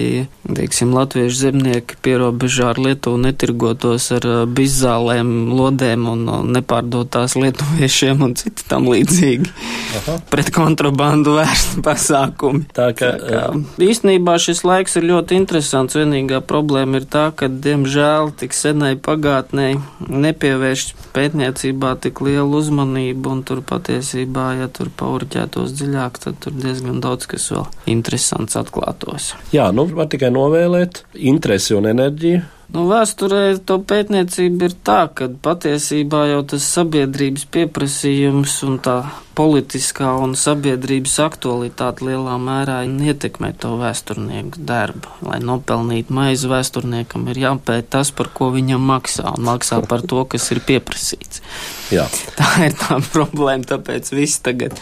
teiksim, 0.47 0.91
latviešu 0.95 1.39
zemnieki 1.45 2.00
pierobežā 2.04 2.73
ar 2.73 2.82
Lietuvu 2.84 3.21
netirgotos 3.23 4.10
ar 4.17 4.28
uh, 4.28 4.43
bizzālēm, 4.60 5.32
lodēm 5.56 6.10
un 6.12 6.26
nepārdotās 6.58 7.38
lietuviešiem 7.39 8.28
un 8.28 8.36
citi 8.39 8.67
tam 8.67 8.89
līdzīgi. 8.91 9.56
Aha. 10.02 10.19
Pret 10.32 10.52
kontrabandu 10.56 11.38
vērsti 11.39 11.84
pasākumi. 11.88 12.67
Tā 12.76 12.91
ka, 12.97 13.13
Tā 13.17 13.32
kā, 13.32 13.47
īstenībā 13.88 14.36
šis 14.41 14.65
laiks 14.67 15.00
ir 15.00 15.08
ļoti 15.13 15.39
interesants. 15.39 15.76
Vienīgā 15.85 16.41
problēma 16.45 17.01
ir 17.01 17.05
tā, 17.09 17.27
ka, 17.37 17.47
diemžēl, 17.47 18.31
tik 18.39 18.55
senai 18.57 18.95
pagātnē 18.97 19.67
nepievērš 20.09 20.87
pētniecībā 21.15 21.93
tik 22.01 22.21
lielu 22.25 22.59
uzmanību, 22.59 23.35
un 23.35 23.43
tur 23.47 23.61
patiesībā, 23.65 24.49
ja 24.61 24.67
tur 24.73 24.89
paurķētos 24.97 25.75
dziļāk, 25.77 26.19
tad 26.25 26.41
tur 26.43 26.57
diezgan 26.57 27.01
daudz 27.03 27.29
kas 27.29 27.49
vēl 27.53 27.67
interesants 27.93 28.57
atklātos. 28.59 29.33
Jā, 29.53 29.69
nu 29.75 29.87
var 29.93 30.09
tikai 30.11 30.33
novēlēt 30.33 31.03
interesi 31.13 31.77
un 31.77 31.89
enerģiju. 31.93 32.43
Nu, 32.73 32.83
vēsturē 32.89 33.43
to 33.63 33.77
pētniecība 33.87 34.67
ir 34.67 34.75
tā, 34.83 35.05
ka 35.15 35.29
patiesībā 35.31 36.25
jau 36.33 36.41
tas 36.51 36.65
sabiedrības 36.67 37.47
pieprasījums 37.53 38.57
un 38.67 38.81
tā 38.83 38.97
politiskā 39.38 40.15
un 40.23 40.34
sabiedrības 40.39 41.17
aktualitāte 41.21 42.08
lielā 42.08 42.38
mērā 42.41 42.80
ietekmē 42.88 43.52
to 43.62 43.76
vēsturnieku 43.78 44.63
darbu. 44.65 45.13
Lai 45.28 45.38
nopelnītu 45.43 46.15
maizi 46.17 46.50
vēsturniekam, 46.50 47.28
ir 47.32 47.43
jāpēt 47.45 47.91
tas, 47.93 48.12
par 48.15 48.32
ko 48.34 48.50
viņam 48.56 48.88
maksā, 48.93 49.36
un 49.38 49.45
maksā 49.52 49.84
par 49.86 50.06
to, 50.10 50.23
kas 50.32 50.50
ir 50.56 50.63
pieprasīts. 50.65 51.43
Jā. 51.93 52.08
Tā 52.36 52.50
ir 52.67 52.73
tā 52.76 52.97
problēma, 53.13 53.63
tāpēc 53.67 54.10
viss 54.12 54.41
tagad 54.43 54.76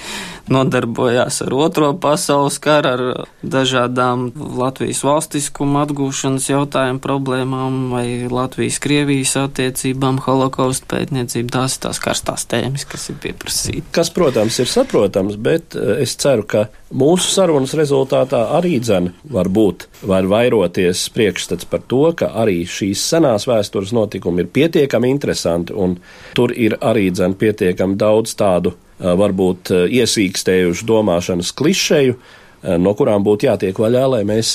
nodarbojās 0.50 1.40
ar 1.46 1.54
otro 1.58 1.90
pasaules 2.02 2.58
karu, 2.62 2.92
ar 2.94 3.28
dažādām 3.42 4.28
Latvijas 4.36 5.02
valstiskuma 5.06 5.86
atgūšanas 5.86 6.50
jautājumu 6.52 7.02
problēmām 7.02 7.80
vai 7.94 8.06
Latvijas-Krievijas 8.30 9.36
attiecībām, 9.42 10.22
holokaustu 10.26 10.90
pētniecību. 10.94 11.50
Tās 11.56 11.78
ir 11.78 11.86
tās 11.88 12.02
karstās 12.02 12.46
tēmas, 12.52 12.86
kas 12.90 13.10
ir 13.10 13.18
pieprasītas. 13.24 13.90
Kas, 13.96 14.12
protams, 14.14 14.45
ir 14.60 14.70
saprotams, 14.70 15.38
bet 15.42 15.76
eh, 15.78 16.02
es 16.04 16.16
ceru, 16.22 16.46
ka 16.48 16.66
mūsu 16.96 17.32
sarunas 17.34 17.76
rezultātā 17.78 18.42
arī 18.58 18.78
dzen 18.84 19.12
var 19.34 19.50
būt, 19.54 19.88
var 20.06 20.28
vairoties 20.30 21.08
priekšstats 21.16 21.68
par 21.72 21.84
to, 21.90 22.04
ka 22.18 22.32
arī 22.44 22.62
šīs 22.70 23.04
senās 23.14 23.48
vēstures 23.50 23.94
notikumi 23.96 24.46
ir 24.46 24.52
pietiekami 24.56 25.12
interesanti 25.14 25.74
un 25.74 25.98
tur 26.38 26.54
ir 26.54 26.78
arī 26.82 27.10
dzen 27.14 27.38
pietiekami 27.40 27.98
daudz 28.00 28.36
tādu 28.40 28.76
varbūt 28.96 29.74
iesīkstējušu 29.92 30.86
domāšanas 30.88 31.50
klišeju, 31.60 32.14
no 32.80 32.94
kurām 32.96 33.26
būtu 33.28 33.50
jātiek 33.50 33.76
vaļā, 33.76 34.06
lai 34.14 34.22
mēs 34.28 34.54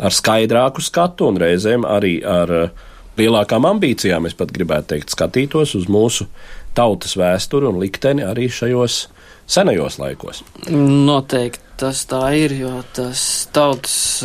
ar 0.00 0.16
skaidrāku 0.16 0.80
skatu 0.80 1.28
un 1.28 1.36
reizēm 1.42 1.84
arī 1.84 2.14
ar 2.24 2.72
lielākām 3.20 3.66
ambīcijām, 3.68 4.26
es 4.28 4.36
pat 4.38 4.52
gribētu 4.54 4.94
teikt, 4.94 5.12
skatītos 5.12 5.74
uz 5.76 5.88
mūsu 5.92 6.28
tautas 6.76 7.16
vēsturi 7.20 7.68
un 7.68 7.80
likteni 7.82 8.24
arī 8.24 8.48
šajos 8.52 9.06
senajos 9.46 9.98
laikos. 10.02 10.42
Noteikti 10.70 11.72
tas 11.82 12.04
tā 12.06 12.20
ir, 12.38 12.52
jo 12.54 12.70
tas 12.94 13.20
tautas 13.54 14.22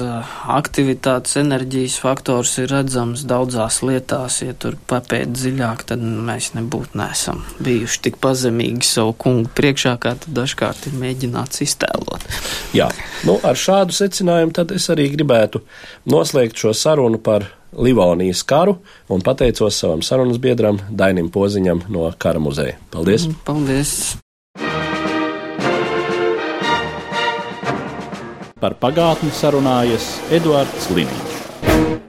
aktivitātes 0.51 1.39
enerģijas 1.41 1.95
faktors 2.03 2.53
ir 2.61 2.69
redzams 2.69 3.23
daudzās 3.29 3.79
lietās. 3.85 4.41
Ja 4.45 4.53
tur 4.53 4.77
papēt 4.89 5.33
dziļāk, 5.33 5.87
tad 5.89 6.03
mēs 6.03 6.51
nebūtu 6.57 6.99
nesam 6.99 7.41
bijuši 7.63 8.03
tik 8.07 8.19
pazemīgi 8.21 8.85
savu 8.85 9.15
kungu 9.17 9.49
priekšā, 9.57 9.95
kā 10.03 10.13
tad 10.21 10.29
dažkārt 10.37 10.89
ir 10.91 10.99
mēģināts 11.01 11.63
iztēlot. 11.65 12.27
Jā, 12.77 12.91
nu 13.27 13.39
ar 13.47 13.57
šādu 13.57 13.95
secinājumu 13.95 14.53
tad 14.53 14.75
es 14.75 14.85
arī 14.93 15.09
gribētu 15.15 15.63
noslēgt 16.09 16.61
šo 16.61 16.75
sarunu 16.77 17.21
par 17.23 17.49
Livonijas 17.77 18.45
karu 18.47 18.77
un 19.11 19.25
pateicos 19.25 19.81
savam 19.81 20.05
sarunas 20.05 20.39
biedram 20.41 20.79
Dainim 20.89 21.33
Poziņam 21.33 21.87
no 21.91 22.07
Kara 22.17 22.41
muzeja. 22.41 22.77
Paldies! 22.93 23.27
Paldies! 23.45 23.97
Par 28.57 28.73
pagātni 28.81 29.29
sarunājas 29.37 30.15
Eduards 30.33 30.89
Liniņš. 30.97 32.06